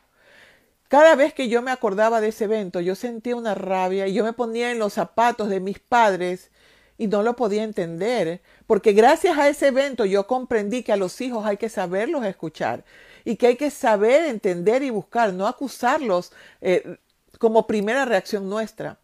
Cada 0.88 1.16
vez 1.16 1.34
que 1.34 1.50
yo 1.50 1.64
me 1.64 1.72
acordaba 1.72 2.22
de 2.22 2.28
ese 2.28 2.44
evento, 2.44 2.80
yo 2.80 2.94
sentía 2.94 3.36
una 3.36 3.56
rabia 3.56 4.08
y 4.08 4.14
yo 4.14 4.24
me 4.24 4.34
ponía 4.34 4.72
en 4.72 4.78
los 4.78 4.94
zapatos 4.94 5.50
de 5.50 5.60
mis 5.60 5.80
padres 5.80 6.52
y 7.00 7.08
no 7.08 7.24
lo 7.24 7.36
podía 7.36 7.64
entender, 7.64 8.42
porque 8.68 8.94
gracias 8.94 9.38
a 9.40 9.50
ese 9.50 9.68
evento 9.68 10.06
yo 10.06 10.28
comprendí 10.28 10.84
que 10.84 10.94
a 10.94 10.98
los 10.98 11.20
hijos 11.22 11.46
hay 11.48 11.58
que 11.58 11.70
saberlos 11.70 12.24
escuchar 12.26 12.84
y 13.26 13.38
que 13.38 13.48
hay 13.48 13.56
que 13.56 13.72
saber 13.72 14.26
entender 14.26 14.84
y 14.84 14.92
buscar, 14.92 15.34
no 15.34 15.48
acusarlos 15.48 16.32
eh, 16.62 16.98
como 17.40 17.66
primera 17.66 18.06
reacción 18.06 18.48
nuestra. 18.48 19.00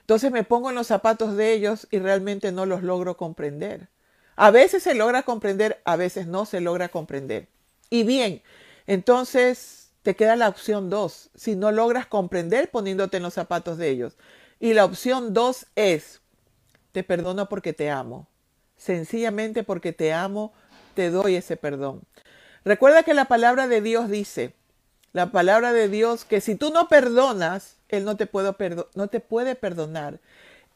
Entonces 0.00 0.30
me 0.30 0.44
pongo 0.44 0.68
en 0.68 0.76
los 0.76 0.88
zapatos 0.88 1.34
de 1.34 1.54
ellos 1.54 1.88
y 1.90 1.98
realmente 1.98 2.52
no 2.52 2.66
los 2.66 2.82
logro 2.82 3.16
comprender. 3.16 3.88
A 4.36 4.50
veces 4.50 4.82
se 4.82 4.94
logra 4.94 5.22
comprender, 5.22 5.80
a 5.84 5.96
veces 5.96 6.26
no 6.26 6.46
se 6.46 6.60
logra 6.60 6.88
comprender. 6.88 7.48
Y 7.90 8.02
bien, 8.04 8.42
entonces 8.86 9.90
te 10.02 10.16
queda 10.16 10.36
la 10.36 10.48
opción 10.48 10.90
2, 10.90 11.30
si 11.34 11.56
no 11.56 11.72
logras 11.72 12.06
comprender 12.06 12.70
poniéndote 12.70 13.16
en 13.16 13.22
los 13.22 13.34
zapatos 13.34 13.78
de 13.78 13.88
ellos. 13.88 14.16
Y 14.60 14.74
la 14.74 14.84
opción 14.84 15.32
2 15.32 15.66
es, 15.76 16.20
te 16.92 17.02
perdono 17.02 17.48
porque 17.48 17.72
te 17.72 17.90
amo. 17.90 18.28
Sencillamente 18.76 19.62
porque 19.62 19.92
te 19.92 20.12
amo, 20.12 20.52
te 20.94 21.10
doy 21.10 21.36
ese 21.36 21.56
perdón. 21.56 22.02
Recuerda 22.64 23.02
que 23.02 23.14
la 23.14 23.26
palabra 23.26 23.68
de 23.68 23.80
Dios 23.80 24.10
dice, 24.10 24.54
la 25.12 25.30
palabra 25.30 25.72
de 25.72 25.88
Dios, 25.88 26.24
que 26.24 26.40
si 26.40 26.54
tú 26.54 26.70
no 26.70 26.88
perdonas, 26.88 27.76
Él 27.88 28.04
no 28.04 28.16
te, 28.16 28.28
no 28.94 29.08
te 29.08 29.20
puede 29.20 29.54
perdonar. 29.54 30.18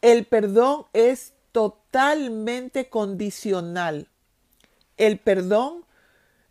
El 0.01 0.25
perdón 0.25 0.85
es 0.93 1.33
totalmente 1.51 2.89
condicional. 2.89 4.07
El 4.97 5.19
perdón 5.19 5.85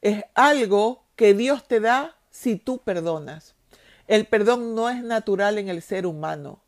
es 0.00 0.24
algo 0.34 1.04
que 1.16 1.34
Dios 1.34 1.66
te 1.66 1.80
da 1.80 2.16
si 2.30 2.56
tú 2.56 2.78
perdonas. 2.78 3.54
El 4.06 4.26
perdón 4.26 4.74
no 4.74 4.88
es 4.88 5.02
natural 5.02 5.58
en 5.58 5.68
el 5.68 5.82
ser 5.82 6.06
humano. 6.06 6.60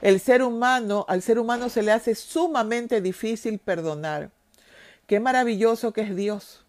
El 0.00 0.20
ser 0.20 0.42
humano, 0.42 1.04
al 1.08 1.22
ser 1.22 1.38
humano 1.38 1.68
se 1.68 1.82
le 1.82 1.92
hace 1.92 2.14
sumamente 2.14 3.00
difícil 3.00 3.58
perdonar. 3.58 4.30
Qué 5.06 5.18
maravilloso 5.20 5.92
que 5.92 6.02
es 6.02 6.14
Dios, 6.14 6.64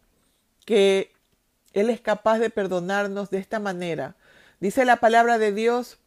que 0.65 1.11
él 1.73 1.89
es 1.89 2.01
capaz 2.01 2.39
de 2.39 2.49
perdonarnos 2.49 3.29
de 3.29 3.37
esta 3.37 3.59
manera. 3.59 4.15
Dice 4.59 4.85
la 4.85 4.97
palabra 4.97 5.37
de 5.37 5.51
Dios, 5.51 5.97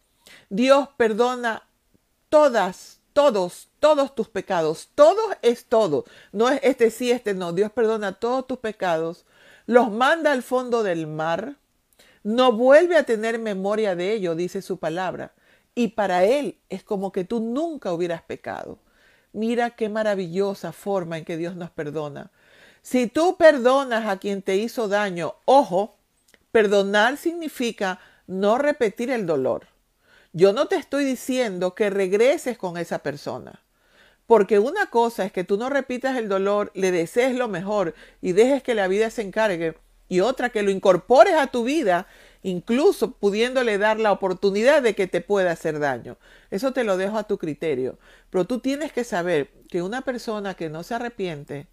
Dios 0.48 0.88
perdona 0.96 1.68
todas, 2.28 3.00
todos, 3.12 3.67
todos 3.80 4.14
tus 4.14 4.28
pecados. 4.28 4.88
Todo 4.94 5.20
es 5.42 5.66
todo. 5.66 6.04
No 6.32 6.48
es 6.48 6.60
este 6.62 6.90
sí, 6.90 7.10
este 7.10 7.34
no. 7.34 7.52
Dios 7.52 7.72
perdona 7.72 8.12
todos 8.12 8.46
tus 8.46 8.58
pecados. 8.58 9.24
Los 9.66 9.90
manda 9.90 10.32
al 10.32 10.42
fondo 10.42 10.82
del 10.82 11.06
mar. 11.06 11.56
No 12.22 12.52
vuelve 12.52 12.96
a 12.96 13.04
tener 13.04 13.38
memoria 13.38 13.94
de 13.94 14.12
ello, 14.12 14.34
dice 14.34 14.62
su 14.62 14.78
palabra. 14.78 15.32
Y 15.74 15.88
para 15.88 16.24
Él 16.24 16.58
es 16.68 16.82
como 16.82 17.12
que 17.12 17.24
tú 17.24 17.40
nunca 17.40 17.92
hubieras 17.92 18.22
pecado. 18.22 18.78
Mira 19.32 19.70
qué 19.70 19.88
maravillosa 19.88 20.72
forma 20.72 21.18
en 21.18 21.24
que 21.24 21.36
Dios 21.36 21.54
nos 21.54 21.70
perdona. 21.70 22.30
Si 22.82 23.06
tú 23.06 23.36
perdonas 23.36 24.06
a 24.06 24.18
quien 24.18 24.42
te 24.42 24.56
hizo 24.56 24.88
daño, 24.88 25.34
ojo, 25.44 25.96
perdonar 26.52 27.16
significa 27.16 28.00
no 28.26 28.58
repetir 28.58 29.10
el 29.10 29.26
dolor. 29.26 29.66
Yo 30.32 30.52
no 30.52 30.66
te 30.66 30.76
estoy 30.76 31.04
diciendo 31.04 31.74
que 31.74 31.90
regreses 31.90 32.58
con 32.58 32.76
esa 32.76 33.00
persona. 33.00 33.62
Porque 34.28 34.58
una 34.58 34.90
cosa 34.90 35.24
es 35.24 35.32
que 35.32 35.42
tú 35.42 35.56
no 35.56 35.70
repitas 35.70 36.18
el 36.18 36.28
dolor, 36.28 36.70
le 36.74 36.92
desees 36.92 37.34
lo 37.34 37.48
mejor 37.48 37.94
y 38.20 38.32
dejes 38.32 38.62
que 38.62 38.74
la 38.74 38.86
vida 38.86 39.08
se 39.08 39.22
encargue. 39.22 39.74
Y 40.06 40.20
otra 40.20 40.50
que 40.50 40.62
lo 40.62 40.70
incorpores 40.70 41.32
a 41.32 41.46
tu 41.46 41.64
vida, 41.64 42.06
incluso 42.42 43.12
pudiéndole 43.12 43.78
dar 43.78 43.98
la 43.98 44.12
oportunidad 44.12 44.82
de 44.82 44.94
que 44.94 45.06
te 45.06 45.22
pueda 45.22 45.52
hacer 45.52 45.78
daño. 45.78 46.18
Eso 46.50 46.74
te 46.74 46.84
lo 46.84 46.98
dejo 46.98 47.16
a 47.16 47.26
tu 47.26 47.38
criterio. 47.38 47.98
Pero 48.28 48.44
tú 48.44 48.58
tienes 48.58 48.92
que 48.92 49.02
saber 49.02 49.48
que 49.70 49.80
una 49.80 50.02
persona 50.02 50.52
que 50.52 50.68
no 50.68 50.82
se 50.82 50.94
arrepiente, 50.94 51.66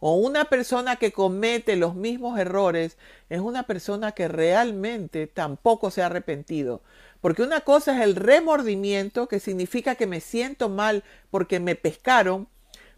o 0.00 0.16
una 0.16 0.46
persona 0.46 0.96
que 0.96 1.12
comete 1.12 1.76
los 1.76 1.94
mismos 1.94 2.36
errores 2.36 2.98
es 3.30 3.38
una 3.38 3.62
persona 3.62 4.10
que 4.10 4.26
realmente 4.26 5.28
tampoco 5.28 5.92
se 5.92 6.02
ha 6.02 6.06
arrepentido. 6.06 6.82
Porque 7.22 7.42
una 7.42 7.62
cosa 7.62 7.96
es 7.96 8.02
el 8.02 8.16
remordimiento, 8.16 9.28
que 9.28 9.40
significa 9.40 9.94
que 9.94 10.06
me 10.06 10.20
siento 10.20 10.68
mal 10.68 11.04
porque 11.30 11.58
me 11.58 11.74
pescaron, 11.74 12.48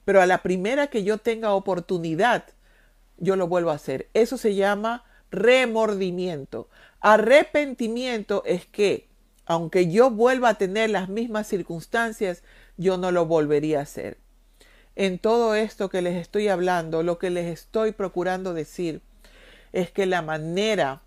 pero 0.05 0.21
a 0.21 0.27
la 0.27 0.43
primera 0.43 0.89
que 0.89 1.05
yo 1.05 1.19
tenga 1.19 1.55
oportunidad, 1.55 2.47
yo 3.19 3.37
lo 3.37 3.47
vuelvo 3.47 3.71
a 3.71 3.75
hacer. 3.75 4.09
Eso 4.13 4.37
se 4.37 4.57
llama 4.57 5.05
remordimiento. 5.31 6.69
Arrepentimiento 6.99 8.43
es 8.45 8.67
que, 8.67 9.07
aunque 9.47 9.89
yo 9.89 10.11
vuelva 10.11 10.49
a 10.49 10.59
tener 10.59 10.91
las 10.91 11.09
mismas 11.09 11.47
circunstancias, 11.47 12.43
yo 12.77 12.99
no 12.99 13.13
lo 13.13 13.27
volvería 13.27 13.79
a 13.79 13.83
hacer 13.83 14.19
en 14.97 15.19
todo 15.19 15.55
esto 15.55 15.89
que 15.89 16.03
les 16.03 16.17
estoy 16.17 16.49
hablando, 16.49 17.03
lo 17.03 17.19
que 17.19 17.31
les 17.31 17.47
estoy 17.47 17.93
procurando 17.93 18.55
decir 18.55 19.01
es 19.73 19.91
que 19.91 20.07
la 20.07 20.23
manera 20.23 21.03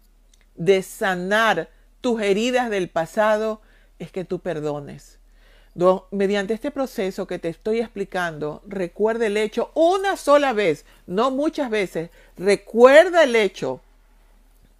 de 0.56 0.84
sanar 0.84 1.70
tus 2.02 2.22
heridas 2.22 2.70
del 2.70 2.90
pasado 2.90 3.62
es 4.00 4.12
que 4.12 4.26
tú 4.26 4.40
perdones. 4.40 5.20
Mediante 6.10 6.56
este 6.56 6.72
proceso 6.72 7.28
que 7.28 7.38
te 7.38 7.50
estoy 7.50 7.82
explicando, 7.82 8.64
recuerda 8.66 9.28
el 9.28 9.38
hecho 9.38 9.72
una 9.76 10.18
sola 10.18 10.52
vez, 10.54 10.86
no 11.06 11.30
muchas 11.30 11.70
veces, 11.70 12.10
recuerda 12.36 13.24
el 13.24 13.36
hecho 13.36 13.80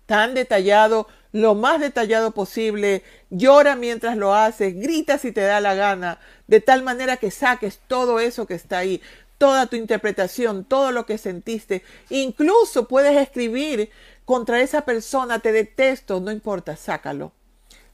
tan 0.08 0.34
detallado, 0.34 1.08
lo 1.34 1.54
más 1.54 1.82
detallado 1.82 2.32
posible, 2.32 3.04
llora 3.30 3.76
mientras 3.76 4.18
lo 4.18 4.34
haces, 4.34 4.74
grita 4.76 5.20
si 5.20 5.32
te 5.32 5.42
da 5.42 5.60
la 5.60 5.76
gana, 5.76 6.20
de 6.48 6.62
tal 6.62 6.82
manera 6.82 7.18
que 7.18 7.30
saques 7.30 7.80
todo 7.88 8.20
eso 8.20 8.48
que 8.48 8.56
está 8.56 8.80
ahí. 8.80 9.02
toda 9.38 9.68
tu 9.68 9.76
interpretación, 9.76 10.64
todo 10.66 10.92
lo 10.92 11.06
que 11.06 11.18
sentiste. 11.18 11.84
Incluso 12.10 12.88
puedes 12.88 13.16
escribir 13.18 13.92
contra 14.28 14.60
esa 14.60 14.82
persona, 14.82 15.40
te 15.40 15.54
detesto, 15.54 16.20
no 16.20 16.34
importa, 16.34 16.76
sácalo. 16.76 17.32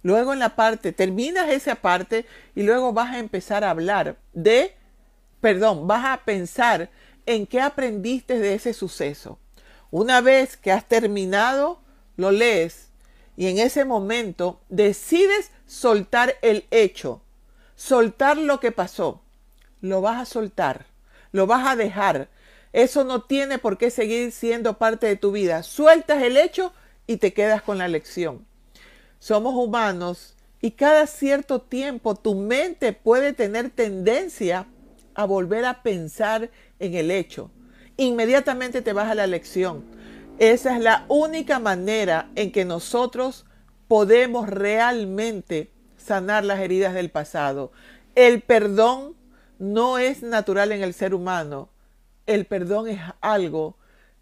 Luego 0.01 0.33
en 0.33 0.39
la 0.39 0.55
parte, 0.55 0.91
terminas 0.91 1.47
esa 1.51 1.75
parte 1.75 2.25
y 2.55 2.63
luego 2.63 2.91
vas 2.91 3.11
a 3.11 3.19
empezar 3.19 3.63
a 3.63 3.69
hablar 3.69 4.17
de, 4.33 4.73
perdón, 5.41 5.85
vas 5.85 6.05
a 6.05 6.25
pensar 6.25 6.89
en 7.27 7.45
qué 7.45 7.61
aprendiste 7.61 8.39
de 8.39 8.55
ese 8.55 8.73
suceso. 8.73 9.37
Una 9.91 10.21
vez 10.21 10.57
que 10.57 10.71
has 10.71 10.87
terminado, 10.87 11.79
lo 12.17 12.31
lees 12.31 12.87
y 13.37 13.45
en 13.45 13.59
ese 13.59 13.85
momento 13.85 14.59
decides 14.69 15.51
soltar 15.67 16.37
el 16.41 16.65
hecho, 16.71 17.21
soltar 17.75 18.39
lo 18.39 18.59
que 18.59 18.71
pasó. 18.71 19.21
Lo 19.81 20.01
vas 20.01 20.19
a 20.19 20.25
soltar, 20.25 20.87
lo 21.31 21.45
vas 21.45 21.67
a 21.67 21.75
dejar. 21.75 22.29
Eso 22.73 23.03
no 23.03 23.21
tiene 23.21 23.59
por 23.59 23.77
qué 23.77 23.91
seguir 23.91 24.31
siendo 24.31 24.77
parte 24.79 25.05
de 25.07 25.15
tu 25.15 25.31
vida. 25.31 25.61
Sueltas 25.63 26.23
el 26.23 26.37
hecho 26.37 26.73
y 27.05 27.17
te 27.17 27.31
quedas 27.33 27.61
con 27.61 27.77
la 27.77 27.87
lección. 27.87 28.45
Somos 29.19 29.53
humanos 29.53 30.35
y 30.59 30.71
cada 30.71 31.07
cierto 31.07 31.61
tiempo 31.61 32.15
tu 32.15 32.35
mente 32.35 32.93
puede 32.93 33.33
tener 33.33 33.69
tendencia 33.69 34.65
a 35.13 35.25
volver 35.25 35.65
a 35.65 35.83
pensar 35.83 36.49
en 36.79 36.95
el 36.95 37.11
hecho. 37.11 37.51
Inmediatamente 37.97 38.81
te 38.81 38.93
vas 38.93 39.09
a 39.09 39.15
la 39.15 39.27
lección. 39.27 39.83
Esa 40.39 40.75
es 40.75 40.81
la 40.81 41.05
única 41.09 41.59
manera 41.59 42.31
en 42.35 42.51
que 42.51 42.65
nosotros 42.65 43.45
podemos 43.87 44.49
realmente 44.49 45.69
sanar 45.97 46.43
las 46.43 46.59
heridas 46.59 46.95
del 46.95 47.11
pasado. 47.11 47.71
El 48.15 48.41
perdón 48.41 49.15
no 49.59 49.99
es 49.99 50.23
natural 50.23 50.71
en 50.71 50.81
el 50.81 50.93
ser 50.95 51.13
humano. 51.13 51.69
El 52.25 52.45
perdón 52.45 52.87
es 52.87 53.01
algo 53.21 53.75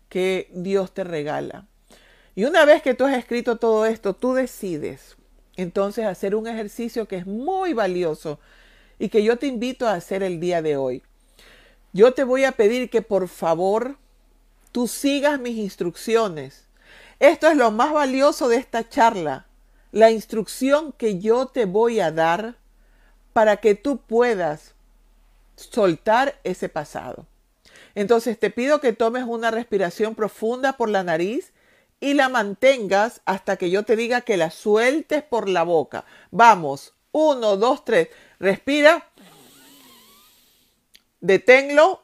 que 0.10 0.50
Dios 0.54 0.94
te 0.94 1.04
regala. 1.04 1.68
Y 2.36 2.46
una 2.46 2.66
vez 2.66 2.82
que 2.82 2.94
tú 2.94 3.06
has 3.06 3.18
escrito 3.18 3.58
todo 3.58 3.86
esto, 3.86 4.14
tú 4.14 4.34
decides 4.34 5.18
entonces 5.56 6.06
hacer 6.06 6.36
un 6.36 6.48
ejercicio 6.48 7.08
que 7.08 7.18
es 7.18 7.28
muy 7.28 7.74
valioso 7.74 8.40
y 9.00 9.10
que 9.10 9.24
yo 9.24 9.38
te 9.38 9.48
invito 9.48 9.88
a 9.88 9.94
hacer 9.94 10.24
el 10.24 10.40
día 10.40 10.62
de 10.62 10.78
hoy. 10.78 11.04
Yo 11.94 12.14
te 12.14 12.24
voy 12.24 12.46
a 12.46 12.54
pedir 12.54 12.90
que 12.90 13.02
por 13.02 13.28
favor 13.28 13.98
tú 14.72 14.88
sigas 14.88 15.40
mis 15.40 15.58
instrucciones. 15.58 16.68
Esto 17.20 17.48
es 17.48 17.58
lo 17.58 17.72
más 17.72 17.94
valioso 17.94 18.48
de 18.48 18.58
esta 18.58 18.88
charla, 18.88 19.46
la 19.92 20.10
instrucción 20.10 20.94
que 20.94 21.20
yo 21.20 21.48
te 21.48 21.66
voy 21.66 22.00
a 22.00 22.12
dar 22.12 22.56
para 23.34 23.58
que 23.58 23.76
tú 23.76 23.98
puedas 23.98 24.74
soltar 25.56 26.40
ese 26.44 26.70
pasado. 26.70 27.28
Entonces 27.96 28.40
te 28.40 28.50
pido 28.50 28.80
que 28.80 28.94
tomes 28.94 29.24
una 29.26 29.52
respiración 29.52 30.16
profunda 30.16 30.78
por 30.78 30.90
la 30.90 31.04
nariz 31.04 31.54
y 32.00 32.16
la 32.16 32.30
mantengas 32.30 33.22
hasta 33.26 33.58
que 33.58 33.70
yo 33.70 33.84
te 33.84 33.96
diga 33.96 34.22
que 34.22 34.38
la 34.38 34.50
sueltes 34.50 35.24
por 35.24 35.48
la 35.48 35.64
boca. 35.64 36.06
Vamos, 36.32 36.96
uno, 37.12 37.58
dos, 37.58 37.86
tres. 37.86 38.10
Respira. 38.40 39.08
Deténlo 41.20 42.04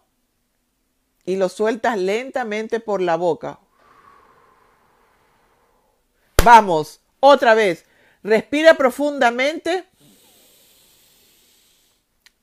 y 1.26 1.36
lo 1.38 1.50
sueltas 1.50 1.98
lentamente 1.98 2.80
por 2.80 3.02
la 3.02 3.16
boca. 3.16 3.60
Vamos, 6.44 7.02
otra 7.20 7.56
vez. 7.56 7.86
Respira 8.22 8.76
profundamente. 8.76 9.86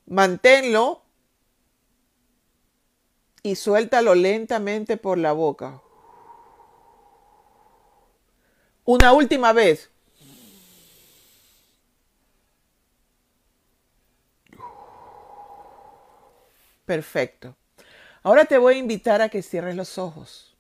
Manténlo 0.07 1.04
y 3.45 3.57
suéltalo 3.57 4.15
lentamente 4.15 4.97
por 4.97 5.19
la 5.19 5.33
boca. 5.33 5.83
Una 8.87 9.13
última 9.13 9.53
vez. 9.53 9.91
Perfecto. 16.87 17.55
Ahora 18.23 18.47
te 18.47 18.57
voy 18.57 18.77
a 18.77 18.79
invitar 18.79 19.21
a 19.21 19.29
que 19.29 19.43
cierres 19.43 19.77
los 19.77 19.99
ojos. 19.99 20.57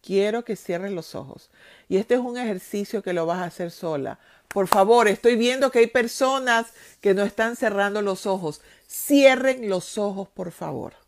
Quiero 0.00 0.42
que 0.42 0.56
cierres 0.56 0.92
los 0.92 1.14
ojos. 1.14 1.50
Y 1.86 1.98
este 1.98 2.14
es 2.14 2.20
un 2.20 2.38
ejercicio 2.38 3.02
que 3.02 3.12
lo 3.12 3.26
vas 3.26 3.40
a 3.40 3.44
hacer 3.44 3.70
sola. 3.70 4.18
Por 4.48 4.68
favor, 4.68 5.06
estoy 5.06 5.36
viendo 5.36 5.70
que 5.70 5.80
hay 5.80 5.86
personas 5.86 6.72
que 7.02 7.12
no 7.12 7.24
están 7.24 7.56
cerrando 7.56 8.00
los 8.00 8.24
ojos. 8.24 8.62
Cierren 8.88 9.68
los 9.68 9.98
ojos, 9.98 10.28
por 10.28 10.50
favor. 10.50 11.05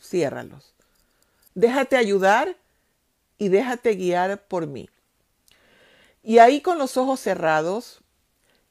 Ciérralos. 0.00 0.74
Déjate 1.54 1.96
ayudar 1.96 2.56
y 3.38 3.48
déjate 3.48 3.94
guiar 3.94 4.42
por 4.46 4.66
mí. 4.66 4.88
Y 6.22 6.38
ahí 6.38 6.60
con 6.60 6.78
los 6.78 6.96
ojos 6.96 7.20
cerrados, 7.20 8.00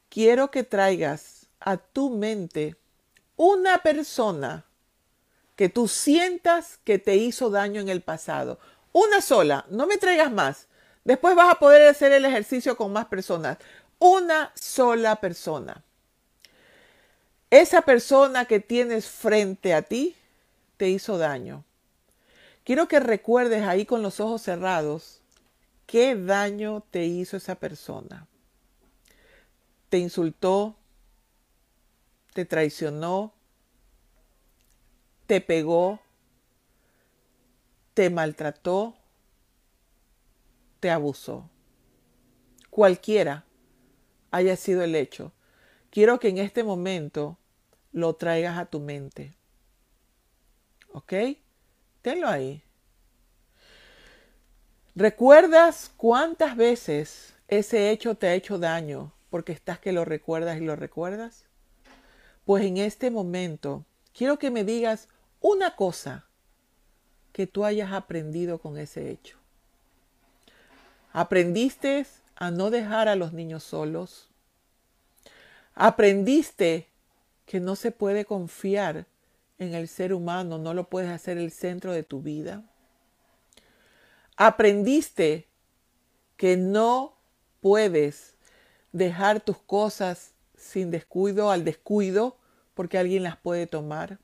quiero 0.08 0.50
que 0.50 0.62
traigas 0.62 1.46
a 1.60 1.76
tu 1.76 2.10
mente 2.10 2.76
una 3.36 3.78
persona 3.78 4.64
que 5.56 5.68
tú 5.68 5.88
sientas 5.88 6.78
que 6.84 6.98
te 6.98 7.16
hizo 7.16 7.50
daño 7.50 7.80
en 7.80 7.88
el 7.88 8.00
pasado. 8.00 8.58
Una 8.92 9.20
sola, 9.20 9.66
no 9.70 9.86
me 9.86 9.96
traigas 9.96 10.30
más. 10.30 10.68
Después 11.04 11.34
vas 11.34 11.50
a 11.50 11.58
poder 11.58 11.88
hacer 11.88 12.12
el 12.12 12.24
ejercicio 12.24 12.76
con 12.76 12.92
más 12.92 13.06
personas. 13.06 13.58
Una 13.98 14.52
sola 14.54 15.16
persona. 15.16 15.82
Esa 17.50 17.82
persona 17.82 18.44
que 18.44 18.60
tienes 18.60 19.08
frente 19.08 19.74
a 19.74 19.82
ti 19.82 20.14
te 20.78 20.88
hizo 20.88 21.18
daño. 21.18 21.64
Quiero 22.64 22.88
que 22.88 23.00
recuerdes 23.00 23.64
ahí 23.64 23.84
con 23.84 24.00
los 24.00 24.20
ojos 24.20 24.42
cerrados 24.42 25.20
qué 25.86 26.14
daño 26.16 26.84
te 26.90 27.04
hizo 27.04 27.36
esa 27.36 27.56
persona. 27.56 28.26
Te 29.88 29.98
insultó, 29.98 30.76
te 32.32 32.44
traicionó, 32.44 33.32
te 35.26 35.40
pegó, 35.40 36.00
te 37.94 38.10
maltrató, 38.10 38.94
te 40.78 40.90
abusó. 40.90 41.50
Cualquiera 42.70 43.44
haya 44.30 44.56
sido 44.56 44.82
el 44.82 44.94
hecho, 44.94 45.32
quiero 45.90 46.20
que 46.20 46.28
en 46.28 46.38
este 46.38 46.62
momento 46.62 47.38
lo 47.92 48.14
traigas 48.14 48.58
a 48.58 48.66
tu 48.66 48.78
mente. 48.78 49.37
¿Ok? 50.92 51.12
Tenlo 52.02 52.28
ahí. 52.28 52.62
¿Recuerdas 54.94 55.92
cuántas 55.96 56.56
veces 56.56 57.34
ese 57.46 57.90
hecho 57.90 58.16
te 58.16 58.26
ha 58.26 58.34
hecho 58.34 58.58
daño 58.58 59.12
porque 59.30 59.52
estás 59.52 59.78
que 59.78 59.92
lo 59.92 60.04
recuerdas 60.04 60.58
y 60.58 60.64
lo 60.64 60.74
recuerdas? 60.74 61.44
Pues 62.44 62.64
en 62.64 62.78
este 62.78 63.10
momento 63.10 63.84
quiero 64.12 64.38
que 64.38 64.50
me 64.50 64.64
digas 64.64 65.08
una 65.40 65.76
cosa 65.76 66.26
que 67.32 67.46
tú 67.46 67.64
hayas 67.64 67.92
aprendido 67.92 68.58
con 68.58 68.78
ese 68.78 69.10
hecho. 69.10 69.38
Aprendiste 71.12 72.06
a 72.34 72.50
no 72.50 72.70
dejar 72.70 73.08
a 73.08 73.16
los 73.16 73.32
niños 73.32 73.62
solos. 73.62 74.28
Aprendiste 75.74 76.88
que 77.46 77.60
no 77.60 77.76
se 77.76 77.92
puede 77.92 78.24
confiar 78.24 79.06
en 79.58 79.74
el 79.74 79.88
ser 79.88 80.14
humano, 80.14 80.58
no 80.58 80.74
lo 80.74 80.88
puedes 80.88 81.10
hacer 81.10 81.38
el 81.38 81.50
centro 81.50 81.92
de 81.92 82.02
tu 82.02 82.22
vida. 82.22 82.62
Aprendiste 84.36 85.48
que 86.36 86.56
no 86.56 87.16
puedes 87.60 88.36
dejar 88.92 89.40
tus 89.40 89.58
cosas 89.58 90.32
sin 90.56 90.90
descuido 90.90 91.50
al 91.50 91.64
descuido 91.64 92.36
porque 92.74 92.98
alguien 92.98 93.24
las 93.24 93.36
puede 93.36 93.66
tomar. 93.66 94.18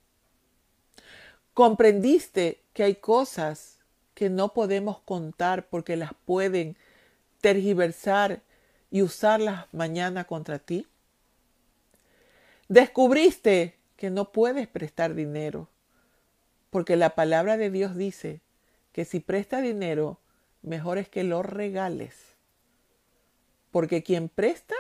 Comprendiste 1.53 2.63
que 2.73 2.85
hay 2.85 2.95
cosas 2.97 3.79
que 4.15 4.31
no 4.31 4.53
podemos 4.53 5.01
contar 5.01 5.69
porque 5.69 5.97
las 5.97 6.13
pueden 6.25 6.77
tergiversar 7.41 8.43
y 8.91 9.03
usarlas 9.03 9.67
mañana 9.73 10.25
contra 10.25 10.61
ti. 10.61 10.87
Descubriste 12.69 13.77
que 14.05 14.11
no 14.11 14.33
puedes 14.33 14.69
prestar 14.69 15.15
dinero 15.15 15.71
porque 16.69 16.95
la 16.95 17.15
palabra 17.15 17.57
de 17.57 17.71
Dios 17.71 17.97
dice 17.97 18.43
que 18.93 19.07
si 19.07 19.19
presta 19.19 19.63
dinero, 19.63 20.21
mejor 20.61 20.99
es 20.99 21.09
que 21.09 21.25
lo 21.25 21.43
regales. 21.43 22.37
Porque 23.71 24.03
quien 24.03 24.29
presta 24.29 24.75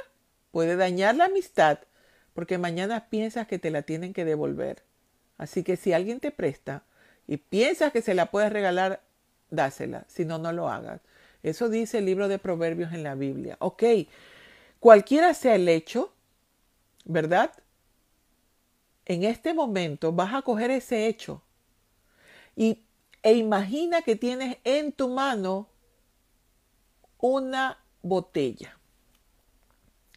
puede 0.51 0.77
dañar 0.77 1.15
la 1.15 1.25
amistad 1.25 1.79
porque 2.35 2.59
mañana 2.59 3.09
piensas 3.09 3.47
que 3.47 3.59
te 3.59 3.71
la 3.71 3.81
tienen 3.81 4.13
que 4.13 4.27
devolver. 4.27 4.83
Así 5.39 5.65
que 5.65 5.79
si 5.79 5.95
alguien 5.95 6.21
te 6.21 6.31
presta 6.31 6.85
y 7.27 7.39
piensas 7.39 7.93
que 7.93 8.03
se 8.03 8.13
la 8.13 8.31
puedes 8.31 8.53
regalar, 8.53 9.01
dásela, 9.49 10.05
si 10.07 10.27
no, 10.27 10.37
no 10.37 10.53
lo 10.53 10.69
hagas. 10.69 11.01
Eso 11.43 11.71
dice 11.71 11.97
el 11.97 12.05
libro 12.05 12.29
de 12.29 12.39
Proverbios 12.39 12.93
en 12.93 13.03
la 13.03 13.15
Biblia. 13.15 13.57
Ok, 13.61 13.85
cualquiera 14.81 15.33
sea 15.33 15.55
el 15.55 15.67
hecho, 15.71 16.13
¿verdad? 17.07 17.53
En 19.07 19.25
este 19.25 19.53
momento 19.55 20.13
vas 20.13 20.35
a 20.35 20.43
coger 20.43 20.71
ese 20.71 21.07
hecho 21.07 21.43
y, 22.57 22.85
e 23.23 23.35
imagina 23.35 24.03
que 24.03 24.17
tienes 24.17 24.59
en 24.65 24.93
tu 24.93 25.09
mano 25.09 25.69
una 27.19 27.79
botella. 28.03 28.79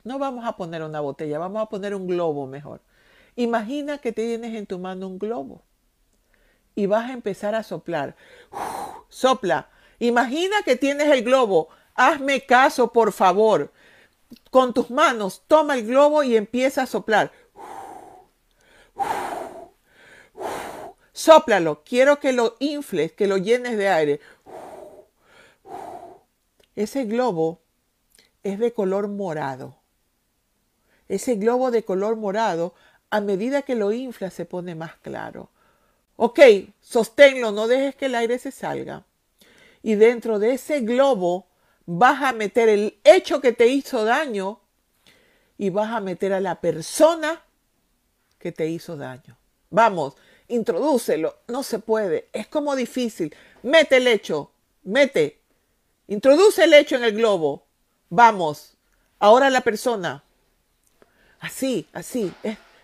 No 0.03 0.19
vamos 0.19 0.45
a 0.45 0.55
poner 0.55 0.83
una 0.83 1.01
botella, 1.01 1.39
vamos 1.39 1.61
a 1.61 1.67
poner 1.67 1.93
un 1.95 2.07
globo 2.07 2.47
mejor. 2.47 2.81
Imagina 3.35 3.97
que 3.97 4.11
tienes 4.11 4.55
en 4.55 4.65
tu 4.65 4.79
mano 4.79 5.07
un 5.07 5.19
globo 5.19 5.63
y 6.75 6.85
vas 6.85 7.09
a 7.09 7.13
empezar 7.13 7.55
a 7.55 7.63
soplar. 7.63 8.15
sopla. 9.09 9.69
Imagina 9.99 10.57
que 10.63 10.75
tienes 10.75 11.07
el 11.11 11.23
globo. 11.23 11.69
Hazme 11.95 12.45
caso, 12.45 12.93
por 12.93 13.11
favor. 13.11 13.73
Con 14.51 14.73
tus 14.73 14.91
manos, 14.91 15.43
toma 15.47 15.75
el 15.75 15.87
globo 15.87 16.23
y 16.23 16.35
empieza 16.35 16.83
a 16.83 16.87
soplar. 16.87 17.31
Sóplalo. 21.13 21.83
Quiero 21.83 22.19
que 22.19 22.31
lo 22.31 22.55
infles, 22.59 23.11
que 23.11 23.27
lo 23.27 23.37
llenes 23.37 23.77
de 23.77 23.89
aire. 23.89 24.19
Ese 26.75 27.05
globo 27.05 27.59
es 28.43 28.59
de 28.59 28.71
color 28.71 29.07
morado. 29.07 29.75
Ese 31.09 31.35
globo 31.35 31.71
de 31.71 31.83
color 31.83 32.17
morado, 32.17 32.75
a 33.09 33.19
medida 33.19 33.63
que 33.63 33.75
lo 33.75 33.91
infla, 33.91 34.29
se 34.29 34.45
pone 34.45 34.75
más 34.75 34.95
claro. 34.97 35.49
Ok, 36.17 36.39
sosténlo, 36.81 37.51
no 37.51 37.67
dejes 37.67 37.95
que 37.95 38.05
el 38.05 38.15
aire 38.15 38.39
se 38.39 38.51
salga. 38.51 39.05
Y 39.81 39.95
dentro 39.95 40.39
de 40.39 40.53
ese 40.53 40.81
globo 40.81 41.47
vas 41.85 42.21
a 42.21 42.33
meter 42.33 42.69
el 42.69 42.99
hecho 43.03 43.41
que 43.41 43.53
te 43.53 43.67
hizo 43.67 44.03
daño 44.03 44.59
y 45.57 45.69
vas 45.69 45.91
a 45.91 45.99
meter 45.99 46.33
a 46.33 46.39
la 46.39 46.61
persona 46.61 47.41
que 48.39 48.51
te 48.51 48.67
hizo 48.67 48.95
daño. 48.97 49.37
Vamos, 49.69 50.15
introdúcelo. 50.47 51.37
No 51.47 51.63
se 51.63 51.79
puede. 51.79 52.29
Es 52.33 52.47
como 52.47 52.75
difícil. 52.75 53.35
Mete 53.63 53.97
el 53.97 54.07
hecho. 54.07 54.51
Mete. 54.83 55.41
Introduce 56.07 56.63
el 56.63 56.73
hecho 56.73 56.95
en 56.95 57.03
el 57.03 57.13
globo. 57.13 57.65
Vamos. 58.09 58.77
Ahora 59.19 59.49
la 59.49 59.61
persona. 59.61 60.23
Así, 61.39 61.87
así. 61.93 62.33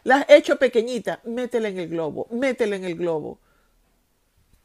La 0.03 0.17
has 0.17 0.29
hecho 0.29 0.57
pequeñita, 0.57 1.21
métela 1.23 1.69
en 1.69 1.79
el 1.79 1.87
globo, 1.87 2.27
métela 2.29 2.75
en 2.75 2.83
el 2.83 2.95
globo. 2.95 3.39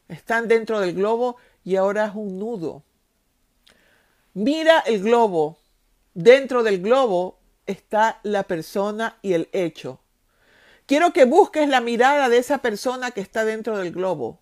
Están 0.07 0.47
dentro 0.47 0.79
del 0.79 0.93
globo 0.93 1.37
y 1.63 1.75
ahora 1.75 2.07
es 2.07 2.15
un 2.15 2.37
nudo. 2.37 2.83
Mira 4.33 4.79
el 4.79 5.01
globo. 5.01 5.57
Dentro 6.13 6.63
del 6.63 6.81
globo 6.81 7.39
está 7.65 8.19
la 8.23 8.43
persona 8.43 9.17
y 9.21 9.33
el 9.33 9.47
hecho. 9.53 9.99
Quiero 10.89 11.13
que 11.13 11.25
busques 11.25 11.69
la 11.69 11.81
mirada 11.81 12.29
de 12.29 12.39
esa 12.39 12.57
persona 12.57 13.11
que 13.11 13.21
está 13.21 13.45
dentro 13.45 13.77
del 13.77 13.91
globo. 13.91 14.39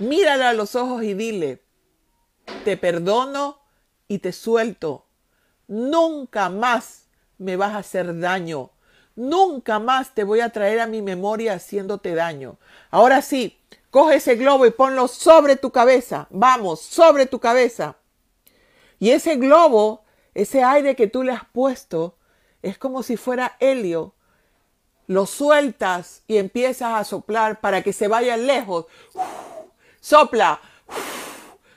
Mírala 0.00 0.48
a 0.48 0.52
los 0.52 0.74
ojos 0.74 1.04
y 1.04 1.14
dile, 1.14 1.62
te 2.64 2.76
perdono 2.76 3.60
y 4.08 4.18
te 4.18 4.32
suelto. 4.32 5.06
Nunca 5.68 6.48
más 6.48 7.08
me 7.38 7.54
vas 7.54 7.74
a 7.74 7.78
hacer 7.78 8.18
daño. 8.18 8.72
Nunca 9.14 9.78
más 9.78 10.12
te 10.12 10.24
voy 10.24 10.40
a 10.40 10.50
traer 10.50 10.80
a 10.80 10.88
mi 10.88 11.02
memoria 11.02 11.54
haciéndote 11.54 12.16
daño. 12.16 12.58
Ahora 12.90 13.22
sí, 13.22 13.56
coge 13.90 14.16
ese 14.16 14.34
globo 14.34 14.66
y 14.66 14.72
ponlo 14.72 15.06
sobre 15.06 15.54
tu 15.54 15.70
cabeza. 15.70 16.26
Vamos, 16.30 16.80
sobre 16.80 17.26
tu 17.26 17.38
cabeza. 17.38 17.94
Y 18.98 19.10
ese 19.10 19.36
globo, 19.36 20.02
ese 20.34 20.64
aire 20.64 20.96
que 20.96 21.06
tú 21.06 21.22
le 21.22 21.30
has 21.30 21.44
puesto, 21.44 22.18
es 22.60 22.76
como 22.76 23.04
si 23.04 23.16
fuera 23.16 23.56
helio. 23.60 24.16
Lo 25.06 25.26
sueltas 25.26 26.22
y 26.26 26.38
empiezas 26.38 26.94
a 26.94 27.04
soplar 27.04 27.60
para 27.60 27.82
que 27.82 27.92
se 27.92 28.08
vaya 28.08 28.36
lejos. 28.36 28.86
Sopla. 30.00 30.60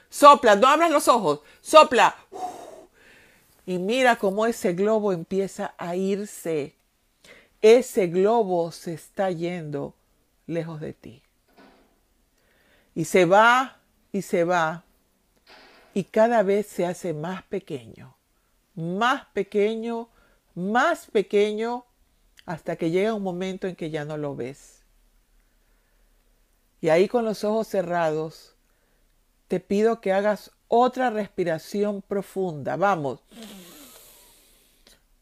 Sopla. 0.09 0.55
No 0.55 0.67
abras 0.67 0.91
los 0.91 1.07
ojos. 1.07 1.41
Sopla. 1.61 2.15
Y 3.65 3.79
mira 3.79 4.15
cómo 4.15 4.45
ese 4.45 4.73
globo 4.73 5.11
empieza 5.11 5.73
a 5.77 5.95
irse 5.95 6.77
ese 7.61 8.07
globo 8.07 8.71
se 8.71 8.93
está 8.93 9.31
yendo 9.31 9.95
lejos 10.45 10.79
de 10.79 10.93
ti. 10.93 11.23
Y 12.93 13.05
se 13.05 13.25
va 13.25 13.77
y 14.11 14.21
se 14.21 14.43
va 14.43 14.83
y 15.93 16.03
cada 16.03 16.43
vez 16.43 16.67
se 16.67 16.85
hace 16.85 17.13
más 17.13 17.43
pequeño, 17.43 18.15
más 18.75 19.25
pequeño, 19.33 20.09
más 20.53 21.07
pequeño, 21.07 21.85
hasta 22.47 22.77
que 22.77 22.89
llega 22.89 23.13
un 23.13 23.21
momento 23.21 23.67
en 23.67 23.75
que 23.75 23.91
ya 23.91 24.05
no 24.05 24.15
lo 24.17 24.33
ves. 24.35 24.81
Y 26.79 26.87
ahí 26.89 27.09
con 27.09 27.25
los 27.25 27.43
ojos 27.43 27.67
cerrados, 27.67 28.55
te 29.49 29.59
pido 29.59 29.99
que 29.99 30.13
hagas 30.13 30.51
otra 30.69 31.09
respiración 31.09 32.01
profunda. 32.01 32.77
Vamos. 32.77 33.19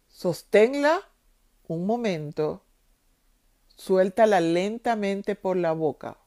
Sosténla 0.07 1.01
un 1.67 1.87
momento, 1.87 2.61
suéltala 3.75 4.39
lentamente 4.39 5.35
por 5.35 5.57
la 5.57 5.71
boca. 5.71 6.17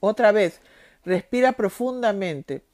Otra 0.00 0.32
vez, 0.32 0.62
respira 1.04 1.52
profundamente. 1.52 2.64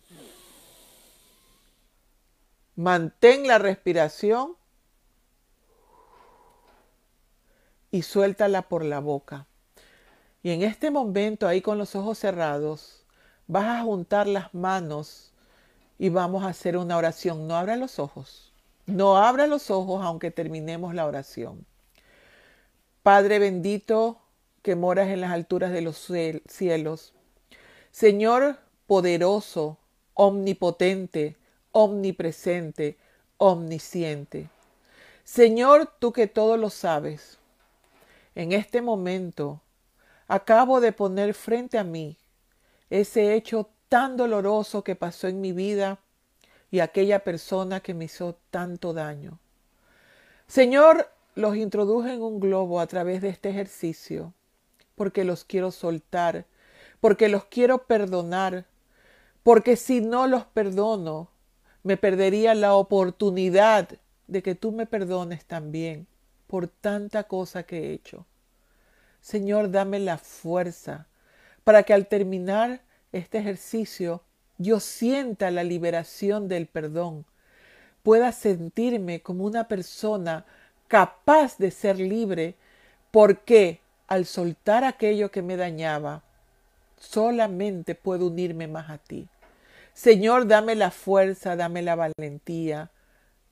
Mantén 2.76 3.48
la 3.48 3.58
respiración 3.58 4.57
y 7.90 8.02
suéltala 8.02 8.62
por 8.62 8.84
la 8.84 9.00
boca. 9.00 9.46
Y 10.42 10.50
en 10.50 10.62
este 10.62 10.90
momento, 10.90 11.48
ahí 11.48 11.60
con 11.60 11.78
los 11.78 11.94
ojos 11.96 12.18
cerrados, 12.18 13.04
vas 13.46 13.66
a 13.66 13.82
juntar 13.82 14.26
las 14.26 14.54
manos 14.54 15.32
y 15.98 16.08
vamos 16.10 16.44
a 16.44 16.48
hacer 16.48 16.76
una 16.76 16.96
oración. 16.96 17.48
No 17.48 17.56
abra 17.56 17.76
los 17.76 17.98
ojos. 17.98 18.52
No 18.86 19.18
abra 19.18 19.46
los 19.46 19.70
ojos 19.70 20.04
aunque 20.04 20.30
terminemos 20.30 20.94
la 20.94 21.06
oración. 21.06 21.66
Padre 23.02 23.38
bendito 23.38 24.20
que 24.62 24.76
moras 24.76 25.08
en 25.08 25.20
las 25.20 25.32
alturas 25.32 25.72
de 25.72 25.82
los 25.82 26.10
cielos. 26.48 27.12
Señor 27.90 28.58
poderoso, 28.86 29.78
omnipotente, 30.14 31.36
omnipresente, 31.72 32.96
omnisciente. 33.36 34.48
Señor, 35.24 35.92
tú 35.98 36.12
que 36.12 36.26
todo 36.26 36.56
lo 36.56 36.70
sabes. 36.70 37.37
En 38.38 38.52
este 38.52 38.82
momento 38.82 39.62
acabo 40.28 40.80
de 40.80 40.92
poner 40.92 41.34
frente 41.34 41.76
a 41.76 41.82
mí 41.82 42.16
ese 42.88 43.34
hecho 43.34 43.70
tan 43.88 44.16
doloroso 44.16 44.84
que 44.84 44.94
pasó 44.94 45.26
en 45.26 45.40
mi 45.40 45.50
vida 45.50 45.98
y 46.70 46.78
aquella 46.78 47.24
persona 47.24 47.80
que 47.80 47.94
me 47.94 48.04
hizo 48.04 48.38
tanto 48.52 48.92
daño. 48.92 49.40
Señor, 50.46 51.10
los 51.34 51.56
introduje 51.56 52.14
en 52.14 52.22
un 52.22 52.38
globo 52.38 52.78
a 52.78 52.86
través 52.86 53.22
de 53.22 53.30
este 53.30 53.50
ejercicio 53.50 54.32
porque 54.94 55.24
los 55.24 55.44
quiero 55.44 55.72
soltar, 55.72 56.46
porque 57.00 57.28
los 57.28 57.44
quiero 57.46 57.88
perdonar, 57.88 58.66
porque 59.42 59.74
si 59.74 60.00
no 60.00 60.28
los 60.28 60.44
perdono, 60.44 61.28
me 61.82 61.96
perdería 61.96 62.54
la 62.54 62.74
oportunidad 62.74 63.98
de 64.28 64.42
que 64.44 64.54
tú 64.54 64.70
me 64.70 64.86
perdones 64.86 65.44
también 65.44 66.06
por 66.48 66.66
tanta 66.66 67.24
cosa 67.24 67.62
que 67.62 67.78
he 67.78 67.92
hecho. 67.92 68.26
Señor, 69.20 69.70
dame 69.70 70.00
la 70.00 70.18
fuerza 70.18 71.06
para 71.62 71.84
que 71.84 71.94
al 71.94 72.08
terminar 72.08 72.80
este 73.12 73.38
ejercicio 73.38 74.22
yo 74.56 74.80
sienta 74.80 75.52
la 75.52 75.62
liberación 75.62 76.48
del 76.48 76.66
perdón, 76.66 77.24
pueda 78.02 78.32
sentirme 78.32 79.20
como 79.20 79.44
una 79.44 79.68
persona 79.68 80.44
capaz 80.88 81.58
de 81.58 81.70
ser 81.70 81.98
libre, 81.98 82.56
porque 83.10 83.80
al 84.06 84.24
soltar 84.24 84.84
aquello 84.84 85.30
que 85.30 85.42
me 85.42 85.56
dañaba, 85.56 86.22
solamente 86.98 87.94
puedo 87.94 88.28
unirme 88.28 88.66
más 88.66 88.90
a 88.90 88.98
ti. 88.98 89.28
Señor, 89.92 90.46
dame 90.46 90.74
la 90.74 90.90
fuerza, 90.90 91.54
dame 91.54 91.82
la 91.82 91.94
valentía, 91.94 92.90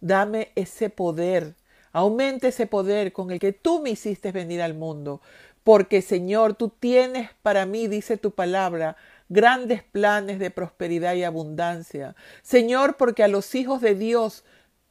dame 0.00 0.52
ese 0.54 0.90
poder, 0.90 1.54
aumente 1.96 2.48
ese 2.48 2.66
poder 2.66 3.14
con 3.14 3.30
el 3.30 3.38
que 3.38 3.54
tú 3.54 3.80
me 3.80 3.88
hiciste 3.88 4.30
venir 4.30 4.60
al 4.60 4.74
mundo, 4.74 5.22
porque 5.64 6.02
Señor, 6.02 6.52
tú 6.52 6.68
tienes 6.68 7.30
para 7.40 7.64
mí, 7.64 7.88
dice 7.88 8.18
tu 8.18 8.32
palabra, 8.32 8.98
grandes 9.30 9.82
planes 9.82 10.38
de 10.38 10.50
prosperidad 10.50 11.14
y 11.14 11.24
abundancia. 11.24 12.14
Señor, 12.42 12.98
porque 12.98 13.24
a 13.24 13.28
los 13.28 13.54
hijos 13.54 13.80
de 13.80 13.94
Dios 13.94 14.44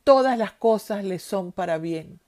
todas 0.03 0.35
las 0.35 0.53
cosas 0.53 1.03
les 1.03 1.21
son 1.21 1.51
para 1.51 1.77
bien. 1.77 2.19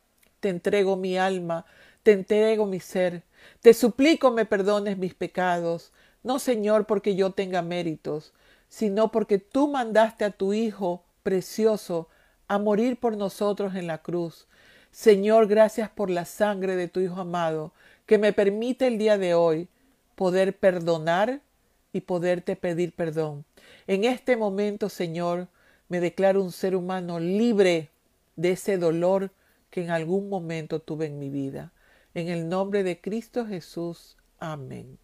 Te 0.42 0.50
entrego 0.50 0.96
mi 0.96 1.18
alma, 1.18 1.66
te 2.04 2.12
entrego 2.12 2.68
mi 2.68 2.80
ser. 2.80 3.24
Te 3.62 3.74
suplico 3.74 4.30
me 4.30 4.46
perdones 4.46 5.00
mis 5.00 5.16
pecados, 5.16 5.92
no 6.22 6.38
Señor 6.38 6.86
porque 6.86 7.16
yo 7.16 7.32
tenga 7.32 7.64
méritos, 7.64 8.32
sino 8.70 9.12
porque 9.12 9.40
tú 9.40 9.70
mandaste 9.70 10.24
a 10.24 10.30
tu 10.30 10.54
Hijo 10.54 11.04
precioso 11.24 12.10
a 12.48 12.60
morir 12.60 13.00
por 13.00 13.18
nosotros 13.18 13.74
en 13.74 13.88
la 13.88 14.04
cruz. 14.04 14.48
Señor, 14.92 15.48
gracias 15.48 15.90
por 15.90 16.10
la 16.10 16.26
sangre 16.26 16.76
de 16.76 16.88
tu 16.88 17.00
Hijo 17.00 17.22
amado, 17.22 17.72
que 18.06 18.18
me 18.18 18.34
permite 18.34 18.88
el 18.88 18.98
día 18.98 19.18
de 19.18 19.34
hoy 19.34 19.68
poder 20.16 20.58
perdonar 20.58 21.42
y 21.94 22.02
poderte 22.02 22.56
pedir 22.56 22.94
perdón. 22.94 23.46
En 23.86 24.04
este 24.04 24.38
momento, 24.38 24.90
Señor, 24.90 25.48
me 25.90 26.00
declaro 26.00 26.44
un 26.44 26.52
ser 26.52 26.76
humano 26.76 27.20
libre 27.20 27.90
de 28.36 28.52
ese 28.52 28.78
dolor 28.78 29.32
que 29.70 29.84
en 29.84 29.92
algún 29.92 30.30
momento 30.30 30.80
tuve 30.80 31.06
en 31.08 31.20
mi 31.20 31.30
vida. 31.30 31.72
En 32.14 32.30
el 32.30 32.50
nombre 32.50 32.84
de 32.84 33.00
Cristo 33.00 33.46
Jesús. 33.46 34.18
Amén. 34.40 34.98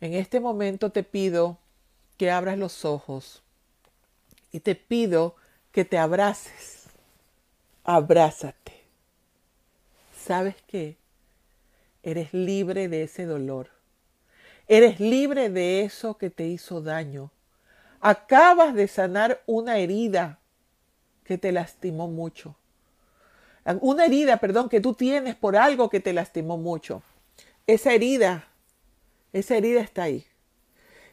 En 0.00 0.14
este 0.14 0.40
momento 0.40 0.90
te 0.90 1.02
pido 1.02 1.58
que 2.16 2.30
abras 2.30 2.58
los 2.58 2.84
ojos 2.84 3.42
y 4.52 4.60
te 4.60 4.74
pido 4.74 5.36
que 5.72 5.84
te 5.84 5.98
abraces. 5.98 6.79
Abrázate. 7.84 8.84
¿Sabes 10.16 10.56
qué? 10.66 10.96
Eres 12.02 12.32
libre 12.32 12.88
de 12.88 13.04
ese 13.04 13.24
dolor. 13.24 13.70
Eres 14.68 15.00
libre 15.00 15.50
de 15.50 15.82
eso 15.82 16.16
que 16.16 16.30
te 16.30 16.46
hizo 16.46 16.80
daño. 16.80 17.30
Acabas 18.00 18.74
de 18.74 18.86
sanar 18.88 19.42
una 19.46 19.78
herida 19.78 20.38
que 21.24 21.38
te 21.38 21.52
lastimó 21.52 22.08
mucho. 22.08 22.54
Una 23.80 24.06
herida, 24.06 24.38
perdón, 24.38 24.68
que 24.68 24.80
tú 24.80 24.94
tienes 24.94 25.34
por 25.34 25.56
algo 25.56 25.90
que 25.90 26.00
te 26.00 26.12
lastimó 26.12 26.56
mucho. 26.56 27.02
Esa 27.66 27.92
herida, 27.92 28.48
esa 29.32 29.56
herida 29.56 29.80
está 29.80 30.04
ahí. 30.04 30.26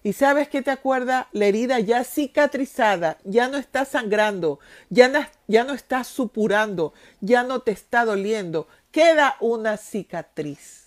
¿Y 0.04 0.14
sabes 0.14 0.48
qué 0.48 0.62
te 0.62 0.72
acuerda? 0.72 1.28
La 1.32 1.46
herida 1.46 1.80
ya 1.80 2.04
cicatrizada, 2.04 3.18
ya 3.24 3.48
no 3.48 3.58
está 3.58 3.86
sangrando, 3.86 4.60
ya 4.90 5.08
no, 5.10 5.20
ya 5.48 5.64
no 5.64 5.74
está 5.74 6.04
supurando, 6.04 6.94
ya 7.20 7.44
no 7.44 7.62
te 7.62 7.72
está 7.72 8.06
doliendo. 8.06 8.68
Queda 8.92 9.36
una 9.40 9.78
cicatriz. 9.78 10.86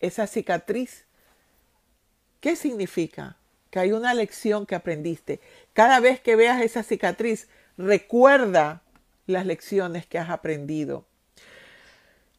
Esa 0.00 0.26
cicatriz, 0.26 1.04
¿qué 2.40 2.56
significa? 2.56 3.36
Que 3.70 3.80
hay 3.80 3.92
una 3.92 4.14
lección 4.14 4.66
que 4.66 4.74
aprendiste. 4.74 5.40
Cada 5.72 6.00
vez 6.00 6.20
que 6.20 6.36
veas 6.36 6.60
esa 6.60 6.82
cicatriz, 6.82 7.48
recuerda 7.76 8.82
las 9.26 9.46
lecciones 9.46 10.06
que 10.06 10.18
has 10.18 10.30
aprendido. 10.30 11.04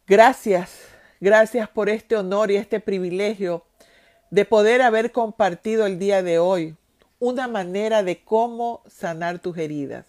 Gracias, 0.07 0.71
gracias 1.19 1.67
por 1.67 1.89
este 1.89 2.15
honor 2.15 2.49
y 2.49 2.55
este 2.55 2.79
privilegio 2.79 3.65
de 4.29 4.45
poder 4.45 4.81
haber 4.81 5.11
compartido 5.11 5.85
el 5.85 5.99
día 5.99 6.23
de 6.23 6.39
hoy 6.39 6.75
una 7.19 7.47
manera 7.47 8.03
de 8.03 8.23
cómo 8.23 8.83
sanar 8.87 9.39
tus 9.39 9.57
heridas. 9.57 10.05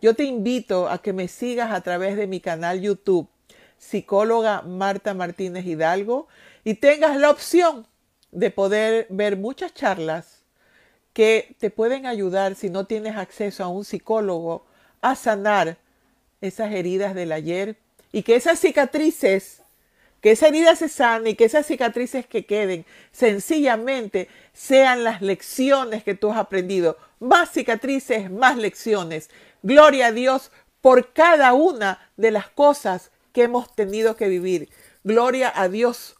Yo 0.00 0.14
te 0.14 0.24
invito 0.24 0.88
a 0.88 0.98
que 0.98 1.12
me 1.12 1.28
sigas 1.28 1.72
a 1.72 1.80
través 1.80 2.16
de 2.16 2.26
mi 2.26 2.40
canal 2.40 2.80
YouTube, 2.80 3.28
psicóloga 3.78 4.62
Marta 4.62 5.14
Martínez 5.14 5.64
Hidalgo, 5.64 6.28
y 6.64 6.74
tengas 6.74 7.16
la 7.16 7.30
opción 7.30 7.86
de 8.32 8.50
poder 8.50 9.06
ver 9.10 9.36
muchas 9.36 9.74
charlas 9.74 10.42
que 11.12 11.56
te 11.58 11.70
pueden 11.70 12.06
ayudar 12.06 12.54
si 12.54 12.70
no 12.70 12.86
tienes 12.86 13.16
acceso 13.16 13.62
a 13.62 13.68
un 13.68 13.84
psicólogo 13.84 14.64
a 15.00 15.14
sanar 15.14 15.78
esas 16.40 16.72
heridas 16.72 17.14
del 17.14 17.32
ayer 17.32 17.76
y 18.10 18.22
que 18.22 18.34
esas 18.34 18.58
cicatrices 18.58 19.61
que 20.22 20.30
esa 20.30 20.46
herida 20.46 20.76
se 20.76 20.88
sane 20.88 21.30
y 21.30 21.34
que 21.34 21.44
esas 21.44 21.66
cicatrices 21.66 22.26
que 22.26 22.46
queden 22.46 22.86
sencillamente 23.10 24.28
sean 24.52 25.02
las 25.02 25.20
lecciones 25.20 26.04
que 26.04 26.14
tú 26.14 26.30
has 26.30 26.38
aprendido. 26.38 26.96
Más 27.18 27.50
cicatrices, 27.50 28.30
más 28.30 28.56
lecciones. 28.56 29.30
Gloria 29.62 30.06
a 30.06 30.12
Dios 30.12 30.52
por 30.80 31.12
cada 31.12 31.52
una 31.54 32.10
de 32.16 32.30
las 32.30 32.48
cosas 32.48 33.10
que 33.32 33.42
hemos 33.42 33.74
tenido 33.74 34.14
que 34.14 34.28
vivir. 34.28 34.68
Gloria 35.02 35.52
a 35.54 35.68
Dios 35.68 36.16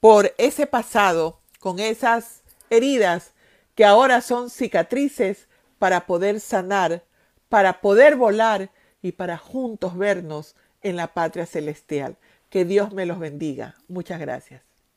por 0.00 0.34
ese 0.36 0.66
pasado 0.66 1.40
con 1.60 1.78
esas 1.78 2.42
heridas 2.70 3.34
que 3.76 3.84
ahora 3.84 4.20
son 4.20 4.50
cicatrices 4.50 5.46
para 5.78 6.06
poder 6.06 6.40
sanar, 6.40 7.04
para 7.48 7.80
poder 7.80 8.16
volar 8.16 8.70
y 9.00 9.12
para 9.12 9.38
juntos 9.38 9.96
vernos 9.96 10.56
en 10.82 10.96
la 10.96 11.14
patria 11.14 11.46
celestial. 11.46 12.16
Que 12.54 12.64
Dios 12.64 12.92
me 12.92 13.04
los 13.04 13.18
bendiga. 13.18 13.74
Muchas 13.88 14.20
gracias. 14.20 14.62